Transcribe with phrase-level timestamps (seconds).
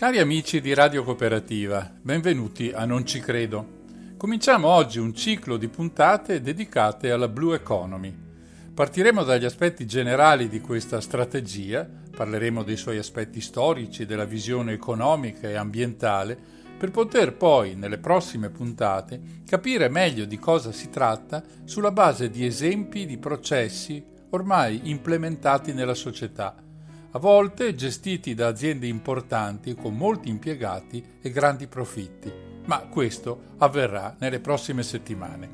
[0.00, 3.82] Cari amici di Radio Cooperativa, benvenuti a Non ci credo.
[4.16, 8.16] Cominciamo oggi un ciclo di puntate dedicate alla Blue Economy.
[8.72, 11.86] Partiremo dagli aspetti generali di questa strategia,
[12.16, 16.38] parleremo dei suoi aspetti storici, della visione economica e ambientale,
[16.80, 22.46] per poter poi, nelle prossime puntate, capire meglio di cosa si tratta sulla base di
[22.46, 26.54] esempi di processi ormai implementati nella società,
[27.10, 32.32] a volte gestiti da aziende importanti con molti impiegati e grandi profitti,
[32.64, 35.50] ma questo avverrà nelle prossime settimane.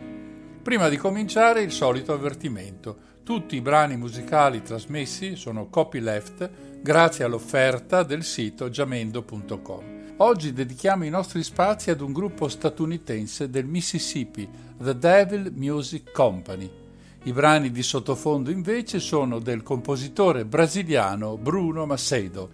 [0.62, 3.14] Prima di cominciare il solito avvertimento.
[3.24, 9.95] Tutti i brani musicali trasmessi sono copyleft grazie all'offerta del sito jamendo.com.
[10.18, 16.70] Oggi dedichiamo i nostri spazi ad un gruppo statunitense del Mississippi, The Devil Music Company.
[17.24, 22.48] I brani di sottofondo invece sono del compositore brasiliano Bruno Macedo.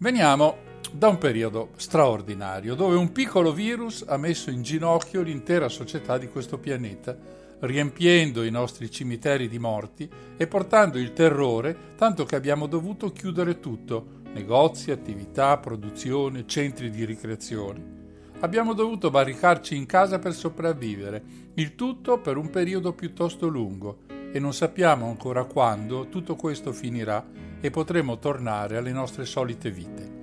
[0.00, 0.56] Veniamo
[0.90, 6.26] da un periodo straordinario dove un piccolo virus ha messo in ginocchio l'intera società di
[6.26, 7.16] questo pianeta,
[7.60, 13.60] riempiendo i nostri cimiteri di morti e portando il terrore tanto che abbiamo dovuto chiudere
[13.60, 17.96] tutto, negozi, attività, produzione, centri di ricreazione.
[18.40, 21.22] Abbiamo dovuto barricarci in casa per sopravvivere,
[21.54, 27.26] il tutto per un periodo piuttosto lungo e non sappiamo ancora quando tutto questo finirà
[27.60, 30.16] e potremo tornare alle nostre solite vite.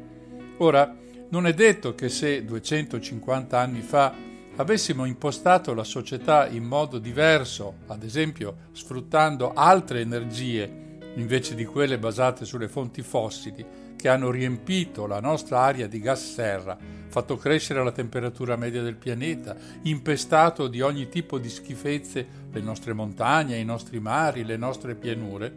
[0.57, 0.95] Ora,
[1.29, 4.13] non è detto che se 250 anni fa
[4.55, 10.83] avessimo impostato la società in modo diverso, ad esempio sfruttando altre energie
[11.15, 13.65] invece di quelle basate sulle fonti fossili,
[14.05, 16.77] che hanno riempito la nostra aria di gas serra,
[17.07, 22.93] fatto crescere la temperatura media del pianeta, impestato di ogni tipo di schifezze le nostre
[22.93, 25.51] montagne, i nostri mari, le nostre pianure,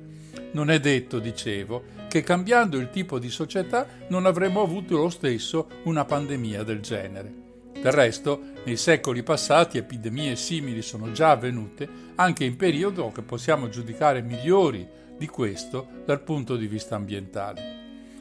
[0.52, 5.68] non è detto, dicevo, che cambiando il tipo di società non avremmo avuto lo stesso
[5.82, 7.30] una pandemia del genere.
[7.74, 13.68] Del resto, nei secoli passati epidemie simili sono già avvenute anche in periodi che possiamo
[13.68, 14.88] giudicare migliori
[15.18, 17.77] di questo dal punto di vista ambientale.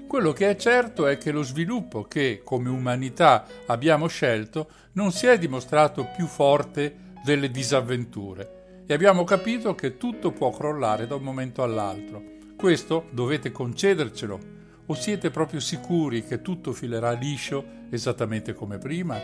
[0.08, 5.28] Quello che è certo è che lo sviluppo che come umanità abbiamo scelto non si
[5.28, 11.24] è dimostrato più forte delle disavventure e abbiamo capito che tutto può crollare da un
[11.24, 12.24] momento all'altro.
[12.56, 14.40] Questo dovete concedercelo
[14.86, 19.20] o siete proprio sicuri che tutto filerà liscio esattamente come prima?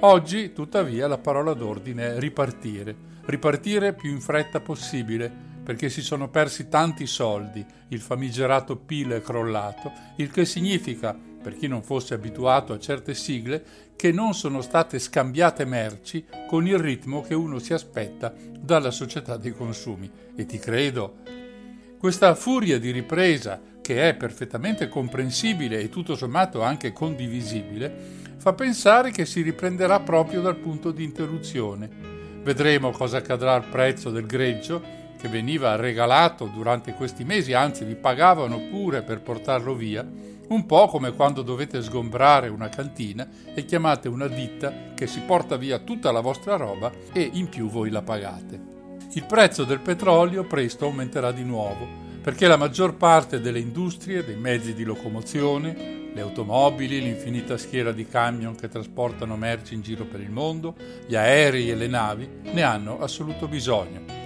[0.00, 2.94] Oggi, tuttavia, la parola d'ordine è ripartire,
[3.24, 9.20] ripartire più in fretta possibile perché si sono persi tanti soldi, il famigerato PIL è
[9.20, 11.12] crollato, il che significa,
[11.42, 13.64] per chi non fosse abituato a certe sigle,
[13.96, 19.36] che non sono state scambiate merci con il ritmo che uno si aspetta dalla società
[19.36, 20.08] dei consumi.
[20.36, 21.16] E ti credo.
[21.98, 27.92] Questa furia di ripresa, che è perfettamente comprensibile e tutto sommato anche condivisibile,
[28.36, 31.90] fa pensare che si riprenderà proprio dal punto di interruzione.
[32.44, 37.96] Vedremo cosa accadrà al prezzo del greggio che veniva regalato durante questi mesi, anzi vi
[37.96, 40.06] pagavano pure per portarlo via,
[40.48, 45.56] un po' come quando dovete sgombrare una cantina e chiamate una ditta che si porta
[45.56, 48.74] via tutta la vostra roba e in più voi la pagate.
[49.14, 54.36] Il prezzo del petrolio presto aumenterà di nuovo, perché la maggior parte delle industrie, dei
[54.36, 60.20] mezzi di locomozione, le automobili, l'infinita schiera di camion che trasportano merci in giro per
[60.20, 60.76] il mondo,
[61.06, 64.25] gli aerei e le navi ne hanno assoluto bisogno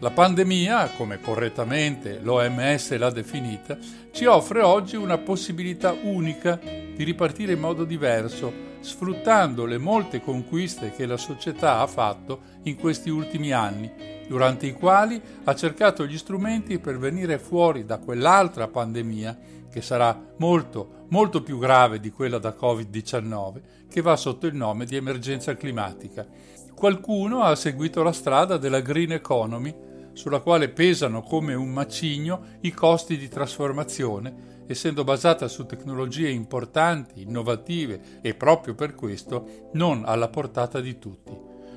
[0.00, 3.78] la pandemia, come correttamente l'OMS l'ha definita,
[4.10, 10.92] ci offre oggi una possibilità unica di ripartire in modo diverso, sfruttando le molte conquiste
[10.92, 13.90] che la società ha fatto in questi ultimi anni,
[14.28, 19.38] durante i quali ha cercato gli strumenti per venire fuori da quell'altra pandemia,
[19.70, 24.84] che sarà molto, molto più grave di quella da Covid-19, che va sotto il nome
[24.84, 26.26] di emergenza climatica.
[26.74, 29.74] Qualcuno ha seguito la strada della green economy,
[30.16, 37.20] sulla quale pesano come un macigno i costi di trasformazione, essendo basata su tecnologie importanti,
[37.20, 41.32] innovative e proprio per questo non alla portata di tutti.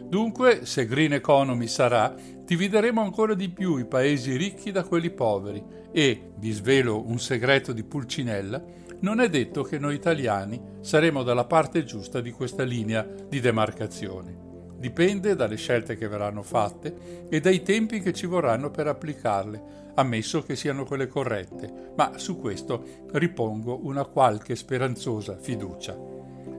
[0.08, 5.62] Dunque, se Green Economy sarà, divideremo ancora di più i paesi ricchi da quelli poveri
[5.92, 8.64] e, vi svelo un segreto di Pulcinella,
[9.02, 14.49] non è detto che noi italiani saremo dalla parte giusta di questa linea di demarcazione.
[14.80, 20.42] Dipende dalle scelte che verranno fatte e dai tempi che ci vorranno per applicarle, ammesso
[20.42, 22.82] che siano quelle corrette, ma su questo
[23.12, 25.98] ripongo una qualche speranzosa fiducia.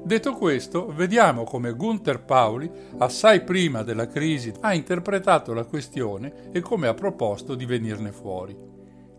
[0.02, 6.60] Detto questo, vediamo come Gunther Pauli, assai prima della crisi, ha interpretato la questione e
[6.60, 8.54] come ha proposto di venirne fuori.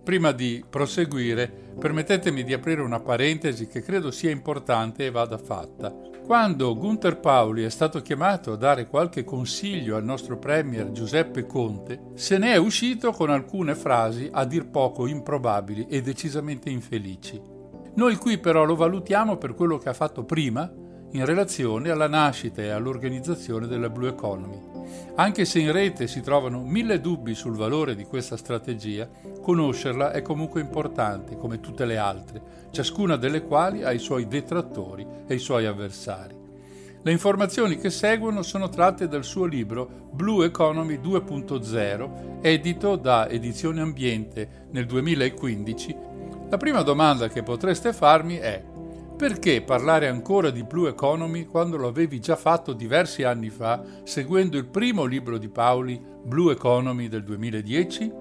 [0.04, 1.48] Prima di proseguire,
[1.80, 6.11] permettetemi di aprire una parentesi che credo sia importante e vada fatta.
[6.26, 12.12] Quando Gunther Pauli è stato chiamato a dare qualche consiglio al nostro Premier Giuseppe Conte,
[12.14, 17.42] se ne è uscito con alcune frasi a dir poco improbabili e decisamente infelici.
[17.96, 20.72] Noi qui però lo valutiamo per quello che ha fatto prima
[21.12, 24.71] in relazione alla nascita e all'organizzazione della Blue Economy.
[25.16, 29.10] Anche se in rete si trovano mille dubbi sul valore di questa strategia,
[29.42, 32.42] conoscerla è comunque importante, come tutte le altre,
[32.72, 36.40] ciascuna delle quali ha i suoi detrattori e i suoi avversari.
[37.04, 43.82] Le informazioni che seguono sono tratte dal suo libro Blue Economy 2.0, edito da Edizione
[43.82, 45.96] Ambiente nel 2015.
[46.50, 48.64] La prima domanda che potreste farmi è
[49.22, 54.58] perché parlare ancora di Blue Economy quando lo avevi già fatto diversi anni fa, seguendo
[54.58, 58.12] il primo libro di Paoli, Blue Economy del 2010?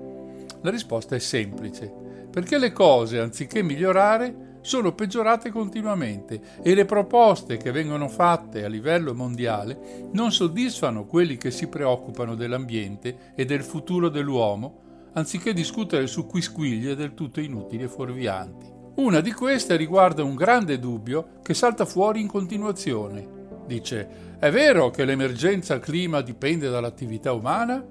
[0.60, 1.90] La risposta è semplice,
[2.30, 8.68] perché le cose, anziché migliorare, sono peggiorate continuamente e le proposte che vengono fatte a
[8.68, 16.06] livello mondiale non soddisfano quelli che si preoccupano dell'ambiente e del futuro dell'uomo, anziché discutere
[16.06, 18.69] su quisquiglie del tutto inutili e fuorvianti.
[18.96, 23.38] Una di queste riguarda un grande dubbio che salta fuori in continuazione.
[23.66, 27.82] Dice, è vero che l'emergenza clima dipende dall'attività umana?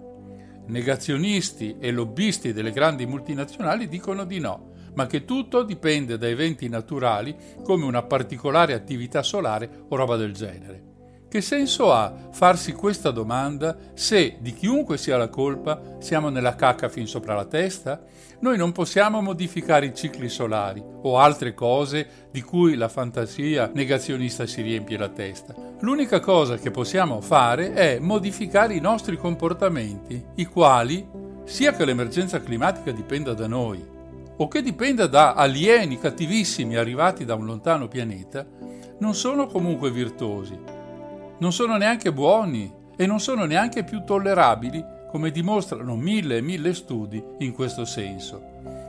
[0.68, 6.68] Negazionisti e lobbisti delle grandi multinazionali dicono di no, ma che tutto dipende da eventi
[6.68, 10.89] naturali come una particolare attività solare o roba del genere.
[11.30, 16.90] Che senso ha farsi questa domanda se di chiunque sia la colpa siamo nella cacca
[16.90, 18.02] fin sopra la testa?
[18.40, 24.48] Noi non possiamo modificare i cicli solari o altre cose di cui la fantasia negazionista
[24.48, 25.54] si riempie la testa.
[25.82, 31.08] L'unica cosa che possiamo fare è modificare i nostri comportamenti, i quali,
[31.44, 33.86] sia che l'emergenza climatica dipenda da noi
[34.36, 38.48] o che dipenda da alieni cattivissimi arrivati da un lontano pianeta,
[38.98, 40.78] non sono comunque virtuosi
[41.40, 46.74] non sono neanche buoni e non sono neanche più tollerabili, come dimostrano mille e mille
[46.74, 48.42] studi in questo senso.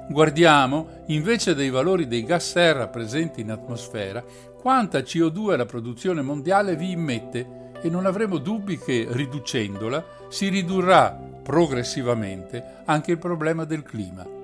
[0.08, 4.22] Guardiamo, invece dei valori dei gas serra presenti in atmosfera,
[4.60, 11.18] quanta CO2 la produzione mondiale vi immette e non avremo dubbi che, riducendola, si ridurrà
[11.42, 14.39] progressivamente anche il problema del clima.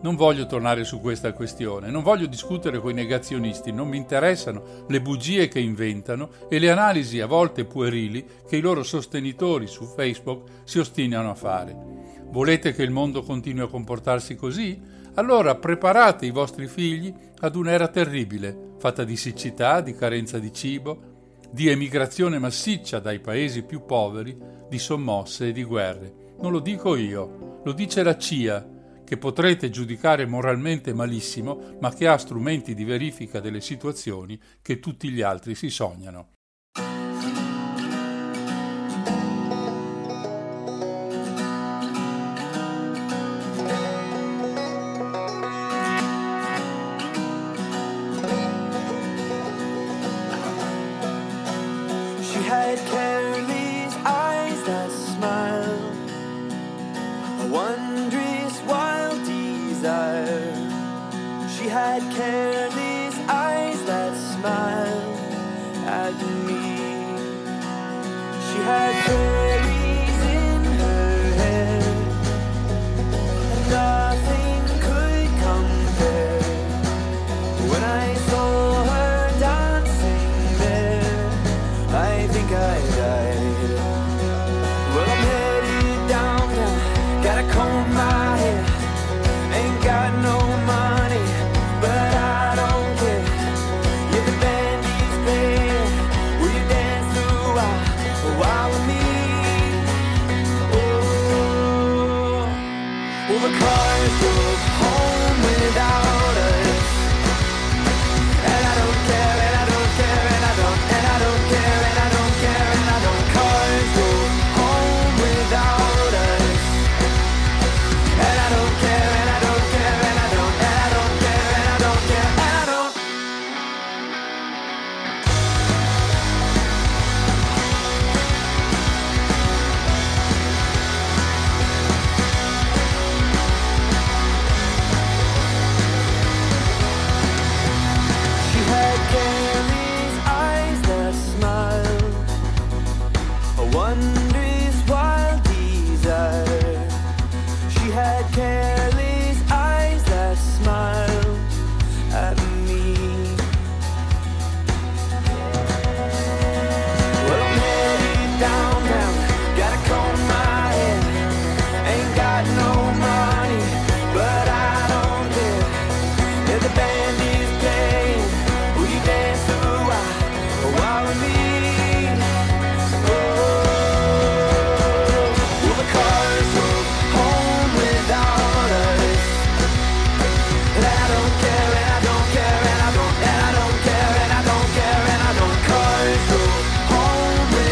[0.00, 4.84] Non voglio tornare su questa questione, non voglio discutere con i negazionisti, non mi interessano
[4.86, 9.86] le bugie che inventano e le analisi a volte puerili che i loro sostenitori su
[9.86, 11.76] Facebook si ostinano a fare.
[12.30, 14.80] Volete che il mondo continui a comportarsi così?
[15.14, 21.16] Allora preparate i vostri figli ad un'era terribile, fatta di siccità, di carenza di cibo,
[21.50, 24.38] di emigrazione massiccia dai paesi più poveri,
[24.68, 26.12] di sommosse e di guerre.
[26.40, 28.76] Non lo dico io, lo dice la CIA
[29.08, 35.08] che potrete giudicare moralmente malissimo, ma che ha strumenti di verifica delle situazioni che tutti
[35.08, 36.37] gli altri si sognano.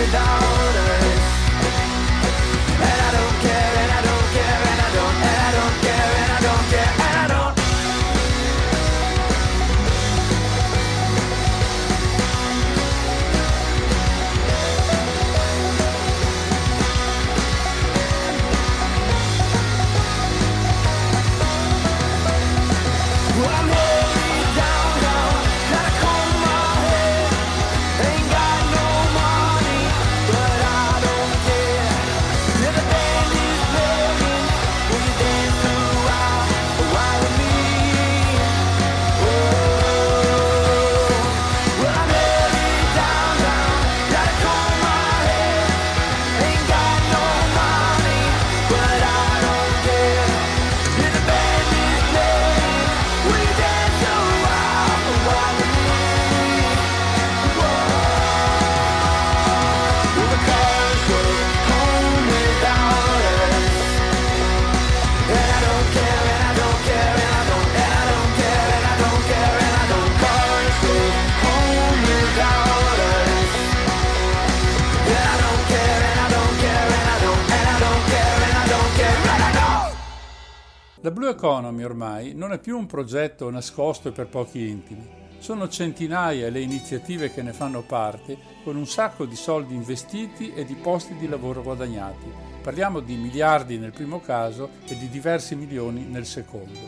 [0.06, 0.45] without
[82.36, 85.24] non è più un progetto nascosto per pochi intimi.
[85.38, 90.64] Sono centinaia le iniziative che ne fanno parte, con un sacco di soldi investiti e
[90.64, 92.30] di posti di lavoro guadagnati.
[92.62, 96.78] Parliamo di miliardi nel primo caso e di diversi milioni nel secondo.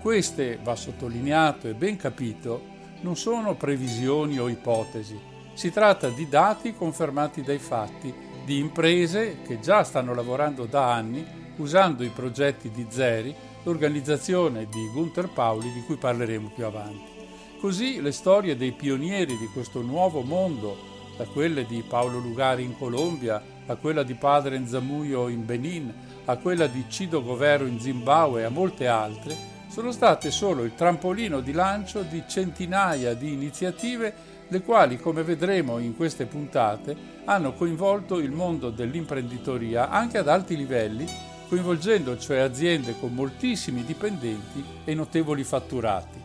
[0.00, 5.18] Queste, va sottolineato e ben capito, non sono previsioni o ipotesi.
[5.54, 11.42] Si tratta di dati confermati dai fatti, di imprese che già stanno lavorando da anni
[11.56, 13.34] usando i progetti di Zeri
[13.64, 17.12] l'organizzazione di Gunther Pauli di cui parleremo più avanti.
[17.58, 22.76] Così le storie dei pionieri di questo nuovo mondo, da quelle di Paolo Lugari in
[22.76, 25.92] Colombia, a quella di Padre Nzamuyo in Benin,
[26.26, 30.74] a quella di Cido Govero in Zimbabwe e a molte altre, sono state solo il
[30.74, 36.94] trampolino di lancio di centinaia di iniziative le quali, come vedremo in queste puntate,
[37.24, 41.06] hanno coinvolto il mondo dell'imprenditoria anche ad alti livelli
[41.54, 46.20] coinvolgendo cioè aziende con moltissimi dipendenti e notevoli fatturati.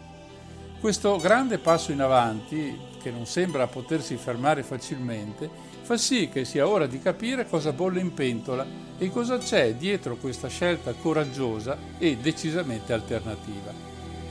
[0.80, 5.48] Questo grande passo in avanti, che non sembra potersi fermare facilmente,
[5.84, 8.66] fa sì che sia ora di capire cosa bolle in pentola
[8.98, 13.72] e cosa c'è dietro questa scelta coraggiosa e decisamente alternativa.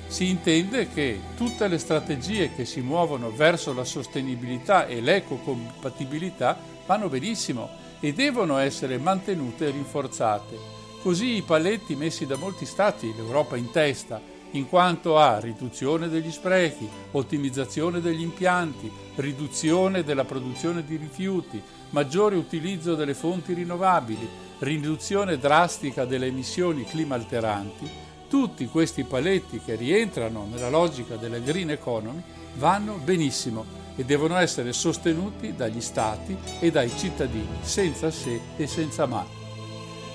[0.08, 7.08] Si intende che tutte le strategie che si muovono verso la sostenibilità e l'ecocompatibilità vanno
[7.08, 7.68] benissimo
[8.00, 13.70] e devono essere mantenute e rinforzate Così i paletti messi da molti stati, l'Europa in
[13.70, 14.20] testa,
[14.52, 22.36] in quanto a riduzione degli sprechi, ottimizzazione degli impianti, riduzione della produzione di rifiuti, maggiore
[22.36, 24.28] utilizzo delle fonti rinnovabili,
[24.60, 27.88] riduzione drastica delle emissioni climalteranti,
[28.28, 32.22] tutti questi paletti che rientrano nella logica della green economy
[32.56, 33.64] vanno benissimo
[33.94, 39.37] e devono essere sostenuti dagli stati e dai cittadini, senza se e senza ma.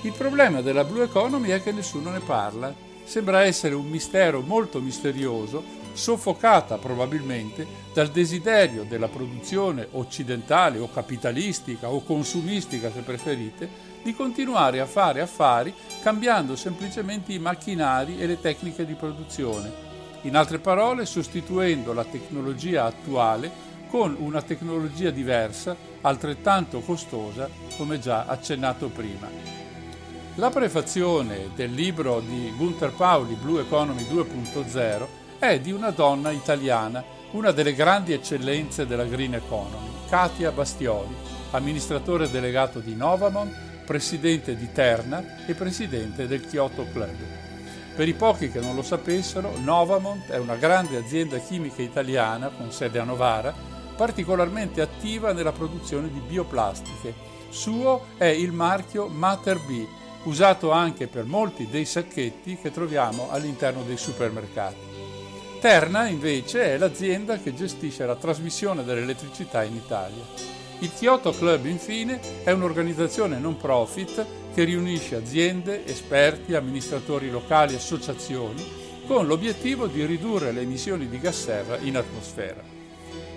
[0.03, 2.75] Il problema della Blue Economy è che nessuno ne parla.
[3.05, 11.87] Sembra essere un mistero molto misterioso, soffocata probabilmente dal desiderio della produzione occidentale o capitalistica
[11.89, 13.69] o consumistica, se preferite,
[14.03, 19.71] di continuare a fare affari cambiando semplicemente i macchinari e le tecniche di produzione.
[20.23, 23.49] In altre parole, sostituendo la tecnologia attuale
[23.87, 29.62] con una tecnologia diversa, altrettanto costosa, come già accennato prima.
[30.37, 35.05] La prefazione del libro di Gunther Pauli, Blue Economy 2.0,
[35.37, 41.15] è di una donna italiana, una delle grandi eccellenze della Green Economy, Katia Bastioli,
[41.51, 43.53] amministratore delegato di Novamont,
[43.85, 47.15] presidente di Terna e presidente del Kyoto Club.
[47.95, 52.71] Per i pochi che non lo sapessero, Novamont è una grande azienda chimica italiana con
[52.71, 53.53] sede a Novara,
[53.95, 57.13] particolarmente attiva nella produzione di bioplastiche.
[57.49, 59.85] Suo è il marchio Mater B,
[60.23, 64.91] usato anche per molti dei sacchetti che troviamo all'interno dei supermercati.
[65.59, 70.23] Terna invece è l'azienda che gestisce la trasmissione dell'elettricità in Italia.
[70.79, 77.77] Il Kyoto Club infine è un'organizzazione non profit che riunisce aziende, esperti, amministratori locali e
[77.77, 82.61] associazioni con l'obiettivo di ridurre le emissioni di gas serra in atmosfera.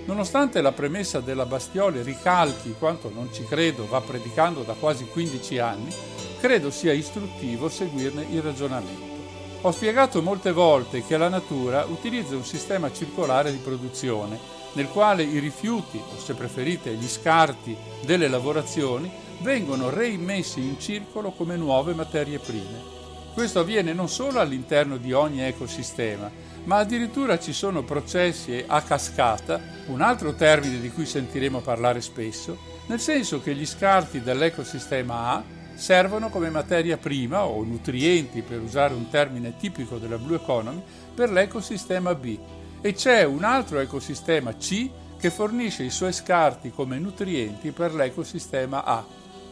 [0.06, 5.58] Nonostante la premessa della Bastioli ricalchi quanto non ci credo va predicando da quasi 15
[5.58, 5.92] anni,
[6.40, 9.14] credo sia istruttivo seguirne il ragionamento.
[9.62, 14.38] Ho spiegato molte volte che la natura utilizza un sistema circolare di produzione
[14.74, 21.30] nel quale i rifiuti, o se preferite gli scarti delle lavorazioni, vengono reimmessi in circolo
[21.30, 22.94] come nuove materie prime.
[23.32, 26.30] Questo avviene non solo all'interno di ogni ecosistema,
[26.64, 32.56] ma addirittura ci sono processi a cascata, un altro termine di cui sentiremo parlare spesso,
[32.86, 38.94] nel senso che gli scarti dell'ecosistema A servono come materia prima o nutrienti, per usare
[38.94, 40.82] un termine tipico della Blue Economy,
[41.14, 42.38] per l'ecosistema B
[42.80, 48.84] e c'è un altro ecosistema C che fornisce i suoi scarti come nutrienti per l'ecosistema
[48.84, 49.04] A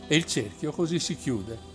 [0.06, 1.72] e il cerchio così si chiude.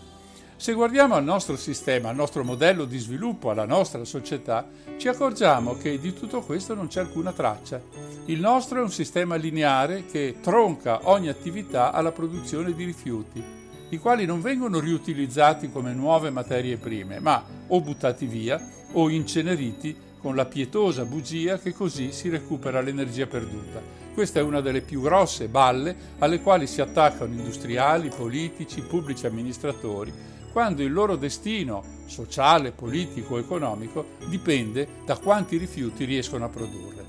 [0.55, 5.75] Se guardiamo al nostro sistema, al nostro modello di sviluppo, alla nostra società, ci accorgiamo
[5.75, 7.81] che di tutto questo non c'è alcuna traccia.
[8.25, 13.58] Il nostro è un sistema lineare che tronca ogni attività alla produzione di rifiuti
[13.89, 18.59] i quali non vengono riutilizzati come nuove materie prime, ma o buttati via
[18.93, 23.81] o inceneriti con la pietosa bugia che così si recupera l'energia perduta.
[24.13, 30.13] Questa è una delle più grosse balle alle quali si attaccano industriali, politici, pubblici amministratori,
[30.51, 37.08] quando il loro destino sociale, politico, economico dipende da quanti rifiuti riescono a produrre.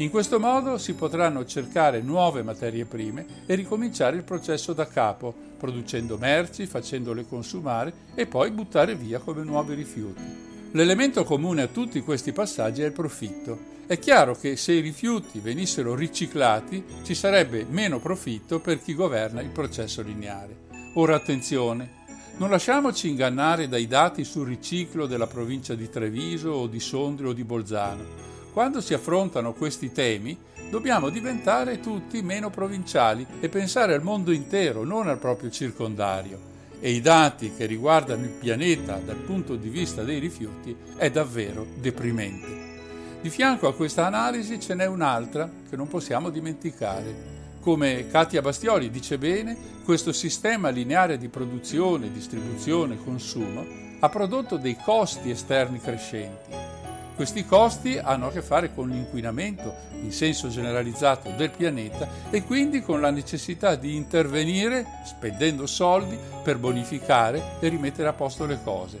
[0.00, 5.34] In questo modo si potranno cercare nuove materie prime e ricominciare il processo da capo,
[5.58, 10.22] producendo merci, facendole consumare e poi buttare via come nuovi rifiuti.
[10.70, 13.76] L'elemento comune a tutti questi passaggi è il profitto.
[13.88, 19.40] È chiaro che se i rifiuti venissero riciclati ci sarebbe meno profitto per chi governa
[19.40, 20.66] il processo lineare.
[20.94, 21.96] Ora attenzione,
[22.36, 27.32] non lasciamoci ingannare dai dati sul riciclo della provincia di Treviso o di Sondrio o
[27.32, 28.28] di Bolzano.
[28.58, 30.36] Quando si affrontano questi temi,
[30.68, 36.40] dobbiamo diventare tutti meno provinciali e pensare al mondo intero, non al proprio circondario.
[36.80, 41.64] E i dati che riguardano il pianeta dal punto di vista dei rifiuti è davvero
[41.76, 43.20] deprimente.
[43.20, 47.14] Di fianco a questa analisi ce n'è un'altra che non possiamo dimenticare.
[47.60, 53.64] Come Katia Bastioli dice bene, questo sistema lineare di produzione, distribuzione e consumo
[54.00, 56.77] ha prodotto dei costi esterni crescenti
[57.18, 62.80] questi costi hanno a che fare con l'inquinamento in senso generalizzato del pianeta e quindi
[62.80, 69.00] con la necessità di intervenire spendendo soldi per bonificare e rimettere a posto le cose.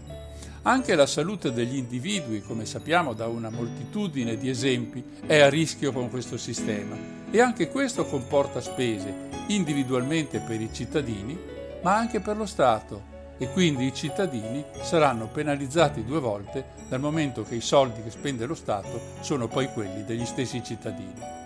[0.62, 5.92] Anche la salute degli individui, come sappiamo da una moltitudine di esempi, è a rischio
[5.92, 6.96] con questo sistema
[7.30, 9.14] e anche questo comporta spese
[9.46, 11.38] individualmente per i cittadini,
[11.82, 13.07] ma anche per lo Stato,
[13.38, 18.46] e quindi i cittadini saranno penalizzati due volte dal momento che i soldi che spende
[18.46, 21.36] lo Stato sono poi quelli degli stessi cittadini.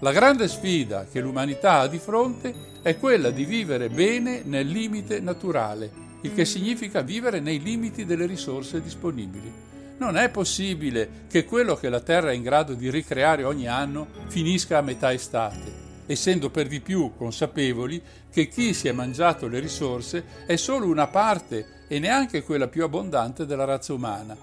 [0.00, 5.20] La grande sfida che l'umanità ha di fronte è quella di vivere bene nel limite
[5.20, 5.90] naturale,
[6.22, 9.52] il che significa vivere nei limiti delle risorse disponibili.
[9.98, 14.06] Non è possibile che quello che la Terra è in grado di ricreare ogni anno
[14.28, 19.60] finisca a metà estate essendo per di più consapevoli che chi si è mangiato le
[19.60, 24.36] risorse è solo una parte e neanche quella più abbondante della razza umana.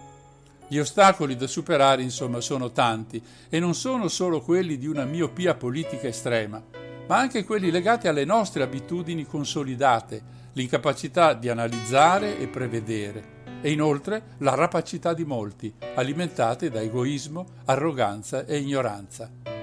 [0.67, 5.53] Gli ostacoli da superare, insomma, sono tanti e non sono solo quelli di una miopia
[5.53, 6.61] politica estrema,
[7.07, 14.35] ma anche quelli legati alle nostre abitudini consolidate, l'incapacità di analizzare e prevedere e inoltre
[14.39, 19.54] la rapacità di molti, alimentate da egoismo, arroganza e ignoranza.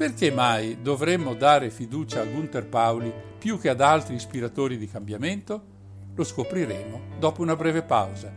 [0.00, 5.62] Perché mai dovremmo dare fiducia a Gunther Pauli più che ad altri ispiratori di cambiamento?
[6.14, 8.32] Lo scopriremo dopo una breve pausa.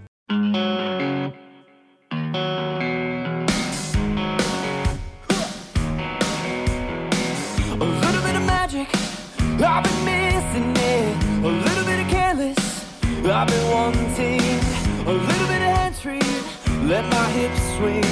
[16.86, 18.04] Let my hips swing.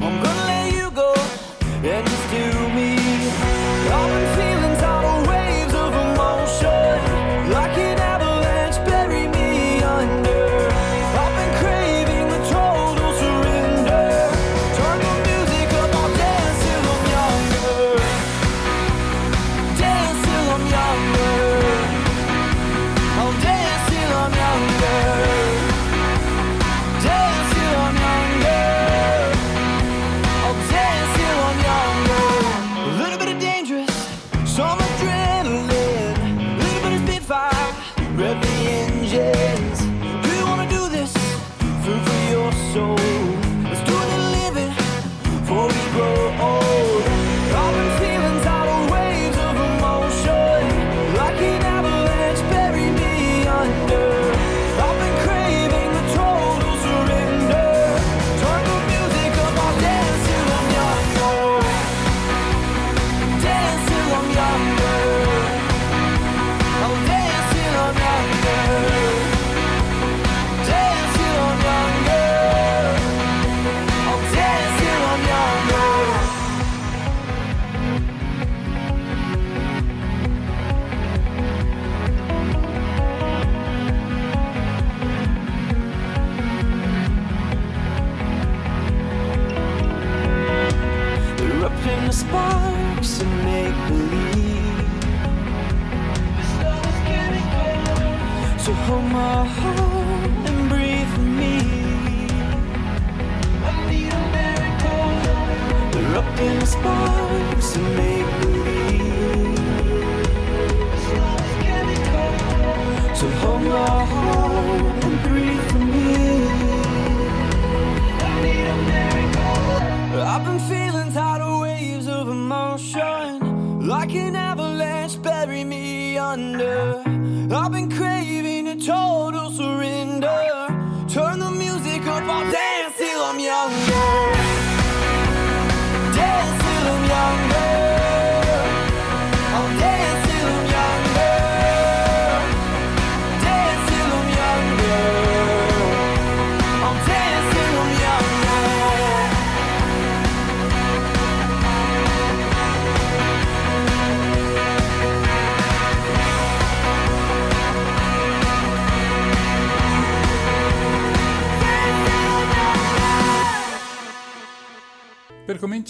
[0.00, 0.63] I'm gonna let
[1.86, 2.93] And just do me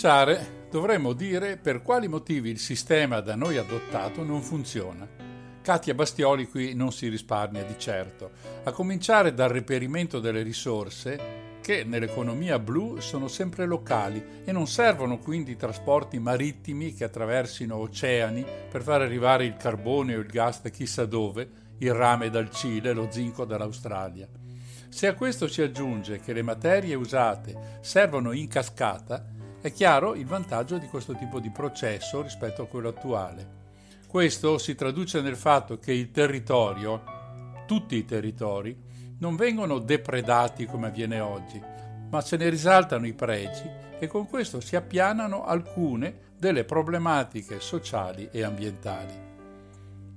[0.05, 5.09] cominciare dovremmo dire per quali motivi il sistema da noi adottato non funziona.
[5.63, 8.33] Katia Bastioli qui non si risparmia di certo,
[8.65, 15.17] a cominciare dal reperimento delle risorse che nell'economia blu sono sempre locali e non servono
[15.17, 20.69] quindi trasporti marittimi che attraversino oceani per far arrivare il carbone o il gas da
[20.69, 24.29] chissà dove, il rame dal Cile, lo zinco dall'Australia.
[24.91, 29.33] Se a questo si aggiunge che le materie usate servono in cascata,
[29.65, 33.63] è chiaro il vantaggio di questo tipo di processo rispetto a quello attuale.
[34.07, 37.03] Questo si traduce nel fatto che il territorio,
[37.67, 38.79] tutti i territori,
[39.21, 41.59] non vengono depredati come avviene oggi,
[42.11, 43.67] ma se ne risaltano i pregi
[43.99, 49.15] e con questo si appianano alcune delle problematiche sociali e ambientali.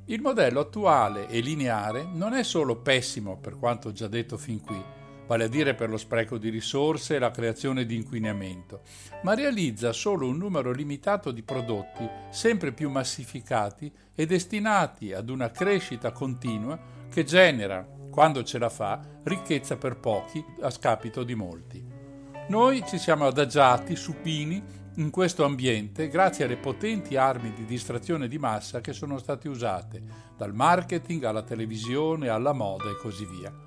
[0.08, 4.84] Il modello attuale e lineare non è solo pessimo per quanto già detto fin qui,
[5.28, 8.82] vale a dire per lo spreco di risorse e la creazione di inquinamento,
[9.24, 15.52] ma realizza solo un numero limitato di prodotti sempre più massificati e destinati ad una
[15.52, 21.86] crescita continua che genera quando ce la fa, ricchezza per pochi a scapito di molti.
[22.50, 24.64] Noi ci siamo adagiati, supini,
[24.96, 30.02] in questo ambiente grazie alle potenti armi di distrazione di massa che sono state usate,
[30.36, 33.67] dal marketing alla televisione alla moda e così via.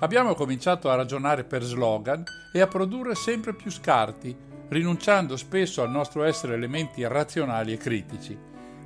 [0.00, 4.36] Abbiamo cominciato a ragionare per slogan e a produrre sempre più scarti,
[4.68, 8.36] rinunciando spesso al nostro essere elementi razionali e critici.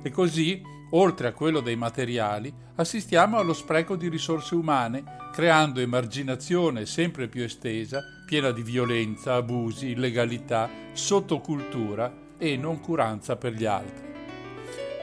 [0.01, 6.85] E così Oltre a quello dei materiali, assistiamo allo spreco di risorse umane, creando emarginazione
[6.87, 14.08] sempre più estesa, piena di violenza, abusi, illegalità, sottocultura e noncuranza per gli altri.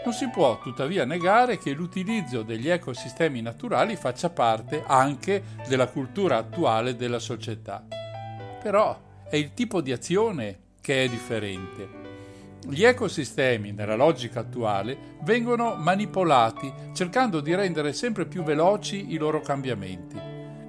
[0.06, 6.36] Non si può tuttavia negare che l'utilizzo degli ecosistemi naturali faccia parte anche della cultura
[6.36, 7.84] attuale della società.
[8.62, 11.88] Però è il tipo di azione che è differente.
[12.68, 19.40] Gli ecosistemi, nella logica attuale, vengono manipolati cercando di rendere sempre più veloci i loro
[19.40, 20.16] cambiamenti.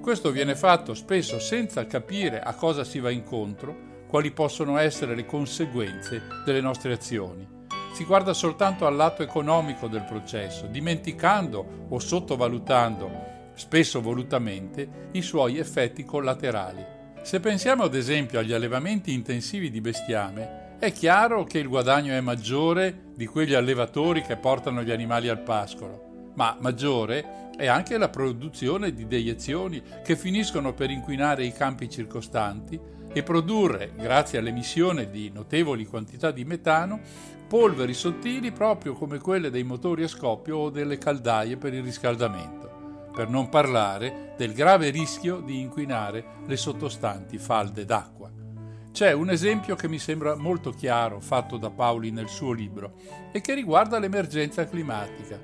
[0.00, 5.26] Questo viene fatto spesso senza capire a cosa si va incontro, quali possono essere le
[5.26, 7.57] conseguenze delle nostre azioni.
[7.92, 13.10] Si guarda soltanto al lato economico del processo, dimenticando o sottovalutando,
[13.54, 16.84] spesso volutamente, i suoi effetti collaterali.
[17.22, 22.20] Se pensiamo ad esempio agli allevamenti intensivi di bestiame, è chiaro che il guadagno è
[22.20, 28.08] maggiore di quegli allevatori che portano gli animali al pascolo, ma maggiore è anche la
[28.08, 32.78] produzione di deiezioni che finiscono per inquinare i campi circostanti
[33.12, 37.00] e produrre, grazie all'emissione di notevoli quantità di metano,
[37.48, 43.10] polveri sottili proprio come quelle dei motori a scoppio o delle caldaie per il riscaldamento,
[43.10, 48.30] per non parlare del grave rischio di inquinare le sottostanti falde d'acqua.
[48.92, 52.92] C'è un esempio che mi sembra molto chiaro fatto da Paoli nel suo libro
[53.32, 55.40] e che riguarda l'emergenza climatica.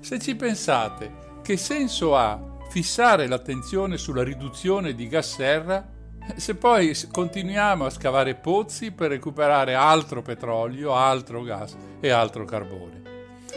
[0.00, 5.93] Se ci pensate, che senso ha fissare l'attenzione sulla riduzione di gas serra
[6.36, 13.02] se poi continuiamo a scavare pozzi per recuperare altro petrolio, altro gas e altro carbone?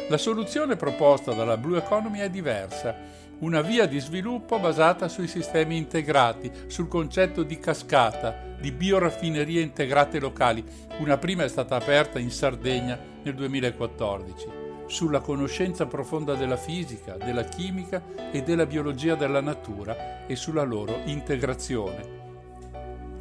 [0.10, 5.78] La soluzione proposta dalla Blue Economy è diversa una via di sviluppo basata sui sistemi
[5.78, 10.64] integrati, sul concetto di cascata, di bioraffinerie integrate locali.
[11.00, 14.48] Una prima è stata aperta in Sardegna nel 2014,
[14.88, 18.02] sulla conoscenza profonda della fisica, della chimica
[18.32, 22.17] e della biologia della natura e sulla loro integrazione.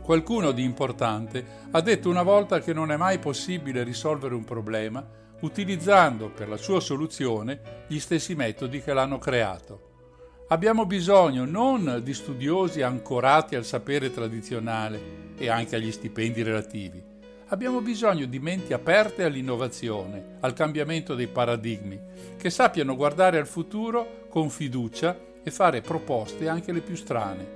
[0.07, 5.05] Qualcuno di importante ha detto una volta che non è mai possibile risolvere un problema
[5.40, 10.45] utilizzando per la sua soluzione gli stessi metodi che l'hanno creato.
[10.51, 17.03] Abbiamo bisogno non di studiosi ancorati al sapere tradizionale e anche agli stipendi relativi.
[17.49, 21.99] Abbiamo bisogno di menti aperte all'innovazione, al cambiamento dei paradigmi,
[22.37, 27.56] che sappiano guardare al futuro con fiducia e fare proposte anche le più strane.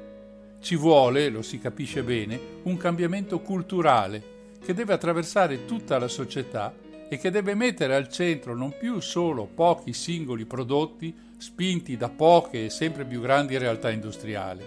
[0.60, 4.22] Ci vuole, lo si capisce bene, un cambiamento culturale
[4.62, 6.74] che deve attraversare tutta la società
[7.08, 12.66] e che deve mettere al centro non più solo pochi singoli prodotti spinti da poche
[12.66, 14.62] e sempre più grandi realtà industriali.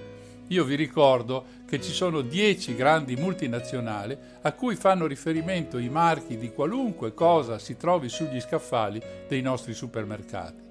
[0.47, 6.38] Io vi ricordo che ci sono dieci grandi multinazionali a cui fanno riferimento i marchi
[6.38, 10.62] di qualunque cosa si trovi sugli scaffali dei nostri supermercati.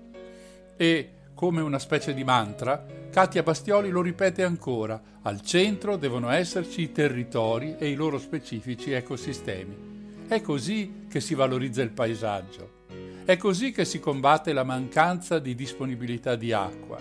[0.77, 6.81] E, come una specie di mantra, Katia Bastioli lo ripete ancora, al centro devono esserci
[6.81, 10.25] i territori e i loro specifici ecosistemi.
[10.27, 12.87] È così che si valorizza il paesaggio.
[13.27, 16.99] È così che si combatte la mancanza di disponibilità di acqua.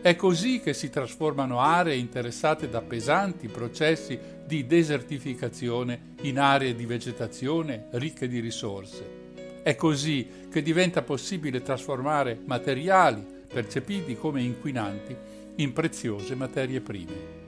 [0.00, 6.86] È così che si trasformano aree interessate da pesanti processi di desertificazione in aree di
[6.86, 9.20] vegetazione ricche di risorse.
[9.62, 15.14] È così che diventa possibile trasformare materiali percepiti come inquinanti
[15.56, 17.40] in preziose materie prime.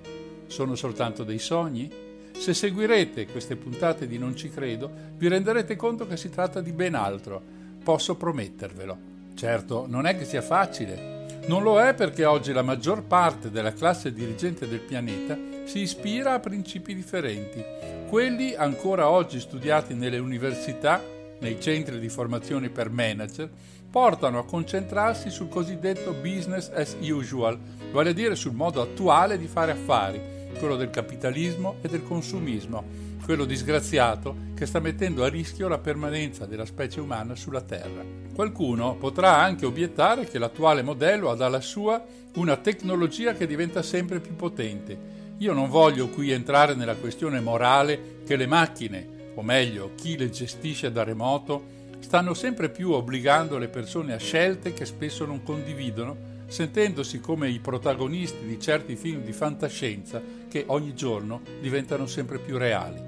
[0.46, 1.90] Sono soltanto dei sogni?
[2.36, 6.72] Se seguirete queste puntate di Non ci credo, vi renderete conto che si tratta di
[6.72, 7.40] ben altro.
[7.82, 9.12] Posso promettervelo.
[9.34, 11.42] Certo, non è che sia facile.
[11.46, 16.34] Non lo è perché oggi la maggior parte della classe dirigente del pianeta si ispira
[16.34, 17.62] a principi differenti,
[18.08, 21.02] quelli ancora oggi studiati nelle università
[21.40, 23.50] nei centri di formazione per manager
[23.94, 27.56] portano a concentrarsi sul cosiddetto business as usual,
[27.92, 30.20] vale a dire sul modo attuale di fare affari,
[30.58, 32.82] quello del capitalismo e del consumismo,
[33.24, 38.04] quello disgraziato che sta mettendo a rischio la permanenza della specie umana sulla Terra.
[38.34, 42.04] Qualcuno potrà anche obiettare che l'attuale modello ha dalla sua
[42.34, 44.98] una tecnologia che diventa sempre più potente.
[45.38, 50.30] Io non voglio qui entrare nella questione morale che le macchine, o meglio chi le
[50.30, 56.42] gestisce da remoto, stanno sempre più obbligando le persone a scelte che spesso non condividono,
[56.44, 62.58] sentendosi come i protagonisti di certi film di fantascienza che ogni giorno diventano sempre più
[62.58, 63.00] reali.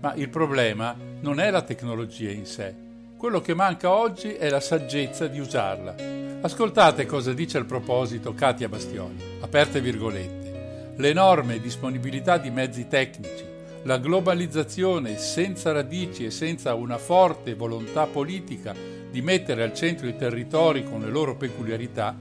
[0.00, 2.74] Ma il problema non è la tecnologia in sé,
[3.18, 5.94] quello che manca oggi è la saggezza di usarla.
[6.40, 10.94] Ascoltate cosa dice al proposito Katia Bastioni, aperte virgolette.
[10.96, 13.44] L'enorme disponibilità di mezzi tecnici,
[13.84, 18.74] la globalizzazione senza radici e senza una forte volontà politica
[19.10, 22.14] di mettere al centro i territori con le loro peculiarità,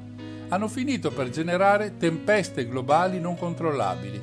[0.48, 4.20] hanno finito per generare tempeste globali non controllabili.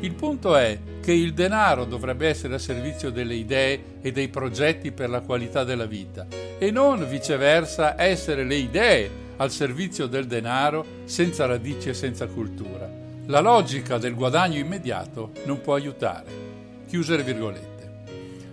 [0.00, 4.90] Il punto è che il denaro dovrebbe essere a servizio delle idee e dei progetti
[4.90, 6.26] per la qualità della vita
[6.58, 12.88] e non viceversa essere le idee al servizio del denaro senza radici e senza cultura.
[13.26, 16.51] La logica del guadagno immediato non può aiutare.
[16.92, 17.92] Chiuse le virgolette.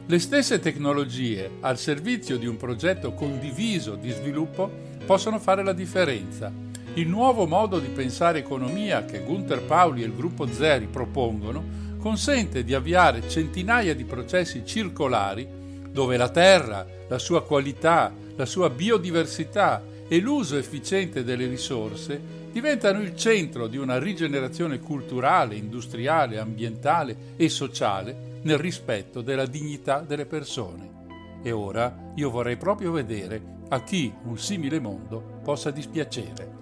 [0.06, 4.71] Le stesse tecnologie al servizio di un progetto condiviso di sviluppo
[5.06, 6.49] possono fare la differenza.
[6.93, 12.63] Il nuovo modo di pensare economia che Gunther Pauli e il gruppo Zeri propongono consente
[12.63, 15.45] di avviare centinaia di processi circolari
[15.91, 23.02] dove la terra, la sua qualità, la sua biodiversità e l'uso efficiente delle risorse diventano
[23.02, 30.25] il centro di una rigenerazione culturale, industriale, ambientale e sociale nel rispetto della dignità delle
[30.25, 30.97] persone.
[31.41, 36.58] E ora io vorrei proprio vedere a chi un simile mondo possa dispiacere.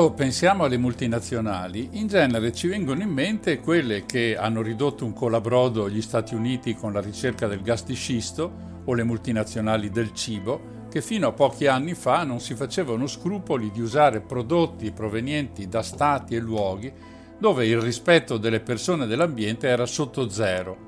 [0.00, 5.12] Quando pensiamo alle multinazionali, in genere ci vengono in mente quelle che hanno ridotto un
[5.12, 10.14] colabrodo gli Stati Uniti con la ricerca del gas di scisto o le multinazionali del
[10.14, 15.68] cibo, che fino a pochi anni fa non si facevano scrupoli di usare prodotti provenienti
[15.68, 16.90] da stati e luoghi
[17.38, 20.78] dove il rispetto delle persone e dell'ambiente era sotto zero,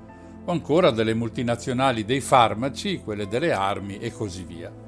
[0.46, 4.81] o ancora delle multinazionali dei farmaci, quelle delle armi e così via.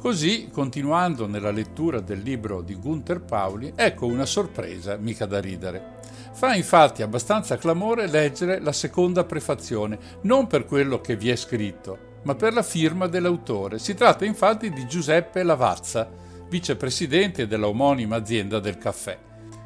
[0.00, 5.98] Così, continuando nella lettura del libro di Gunther Pauli, ecco una sorpresa mica da ridere.
[6.32, 12.16] Fa infatti abbastanza clamore leggere la seconda prefazione, non per quello che vi è scritto,
[12.22, 13.78] ma per la firma dell'autore.
[13.78, 16.08] Si tratta infatti di Giuseppe Lavazza,
[16.48, 19.18] vicepresidente della omonima azienda del caffè.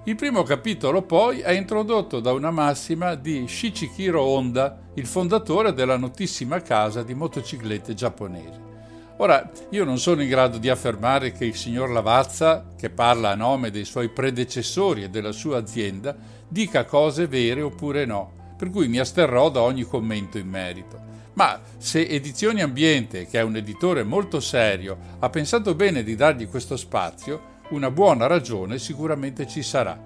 [0.03, 5.97] Il primo capitolo poi è introdotto da una massima di Shichikiro Honda, il fondatore della
[5.97, 8.74] notissima casa di motociclette giapponesi.
[9.19, 13.37] Ora, io non sono in grado di affermare che il signor Lavazza, che parla a
[13.37, 16.17] nome dei suoi predecessori e della sua azienda,
[16.49, 21.01] dica cose vere oppure no, per cui mi asterrò da ogni commento in merito.
[21.35, 26.49] Ma se Edizioni Ambiente, che è un editore molto serio, ha pensato bene di dargli
[26.49, 29.97] questo spazio, una buona ragione sicuramente ci sarà.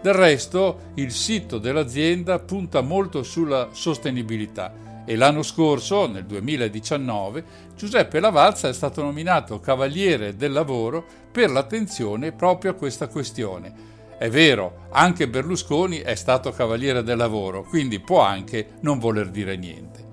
[0.00, 7.42] Del resto, il sito dell'azienda punta molto sulla sostenibilità e l'anno scorso, nel 2019,
[7.74, 11.02] Giuseppe Lavalza è stato nominato Cavaliere del Lavoro
[11.32, 13.72] per l'attenzione proprio a questa questione.
[14.18, 19.56] È vero, anche Berlusconi è stato Cavaliere del Lavoro, quindi può anche non voler dire
[19.56, 20.04] niente.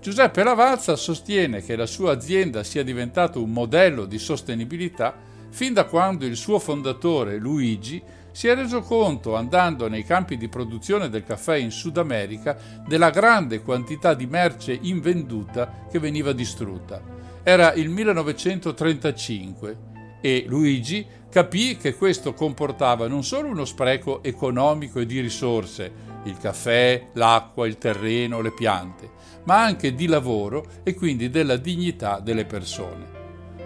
[0.00, 5.12] Giuseppe Lavalza sostiene che la sua azienda sia diventato un modello di sostenibilità
[5.50, 8.00] fin da quando il suo fondatore Luigi
[8.36, 12.54] si è reso conto, andando nei campi di produzione del caffè in Sud America,
[12.86, 17.00] della grande quantità di merce invenduta che veniva distrutta.
[17.42, 19.78] Era il 1935
[20.20, 25.90] e Luigi capì che questo comportava non solo uno spreco economico e di risorse,
[26.24, 29.08] il caffè, l'acqua, il terreno, le piante,
[29.44, 33.15] ma anche di lavoro e quindi della dignità delle persone.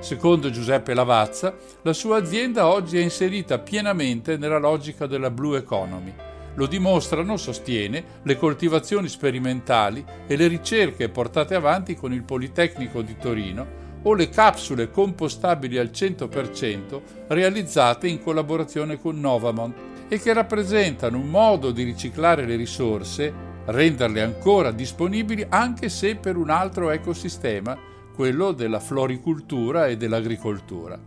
[0.00, 6.12] Secondo Giuseppe Lavazza, la sua azienda oggi è inserita pienamente nella logica della Blue Economy.
[6.54, 13.16] Lo dimostrano, sostiene, le coltivazioni sperimentali e le ricerche portate avanti con il Politecnico di
[13.18, 19.74] Torino o le capsule compostabili al 100% realizzate in collaborazione con Novamont
[20.08, 23.32] e che rappresentano un modo di riciclare le risorse,
[23.66, 30.98] renderle ancora disponibili anche se per un altro ecosistema quello della floricultura e dell'agricoltura.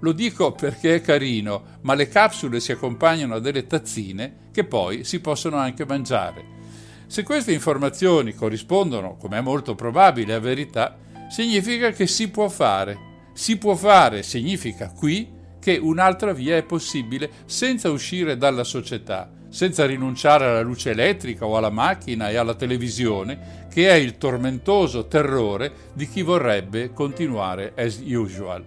[0.00, 5.04] Lo dico perché è carino, ma le capsule si accompagnano a delle tazzine che poi
[5.04, 6.58] si possono anche mangiare.
[7.06, 10.96] Se queste informazioni corrispondono, come è molto probabile, a verità,
[11.28, 13.08] significa che si può fare.
[13.32, 19.84] Si può fare significa qui che un'altra via è possibile senza uscire dalla società, senza
[19.84, 25.72] rinunciare alla luce elettrica o alla macchina e alla televisione, che è il tormentoso terrore
[25.92, 28.64] di chi vorrebbe continuare as usual.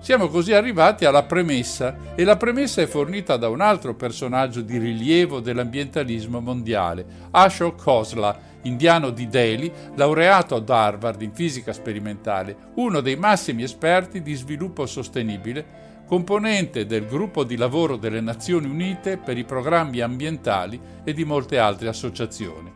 [0.00, 4.78] Siamo così arrivati alla premessa e la premessa è fornita da un altro personaggio di
[4.78, 13.00] rilievo dell'ambientalismo mondiale, Ashok Khosla, indiano di Delhi, laureato ad Harvard in fisica sperimentale, uno
[13.00, 19.38] dei massimi esperti di sviluppo sostenibile componente del gruppo di lavoro delle Nazioni Unite per
[19.38, 22.68] i programmi ambientali e di molte altre associazioni.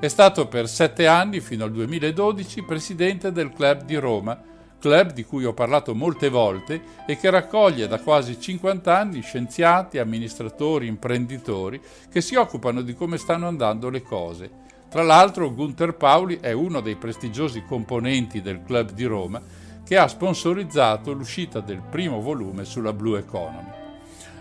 [0.00, 4.36] È stato per sette anni, fino al 2012, presidente del Club di Roma,
[4.80, 9.98] club di cui ho parlato molte volte e che raccoglie da quasi 50 anni scienziati,
[9.98, 11.80] amministratori, imprenditori
[12.10, 14.50] che si occupano di come stanno andando le cose.
[14.88, 19.40] Tra l'altro Gunther Pauli è uno dei prestigiosi componenti del Club di Roma
[19.84, 23.80] che ha sponsorizzato l'uscita del primo volume sulla Blue Economy.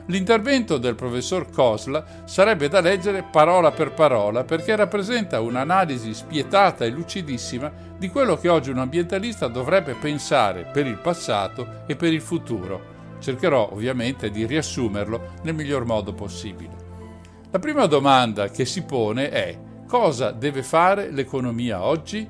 [0.08, 6.90] L'intervento del professor Kosla sarebbe da leggere parola per parola perché rappresenta un'analisi spietata e
[6.90, 12.22] lucidissima di quello che oggi un ambientalista dovrebbe pensare per il passato e per il
[12.22, 13.00] futuro.
[13.20, 16.90] Cercherò ovviamente di riassumerlo nel miglior modo possibile.
[17.52, 22.28] La prima domanda che si pone è cosa deve fare l'economia oggi?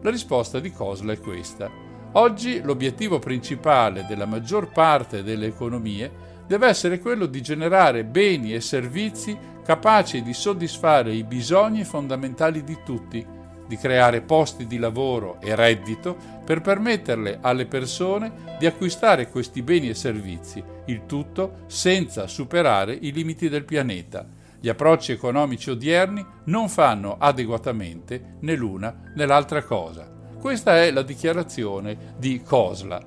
[0.00, 1.81] La risposta di Kosla è questa
[2.14, 6.10] Oggi l'obiettivo principale della maggior parte delle economie
[6.46, 12.76] deve essere quello di generare beni e servizi capaci di soddisfare i bisogni fondamentali di
[12.84, 13.24] tutti,
[13.66, 19.88] di creare posti di lavoro e reddito per permetterle alle persone di acquistare questi beni
[19.88, 24.28] e servizi, il tutto senza superare i limiti del pianeta.
[24.60, 30.11] Gli approcci economici odierni non fanno adeguatamente né l'una né l'altra cosa.
[30.42, 33.00] Questa è la dichiarazione di Kosla.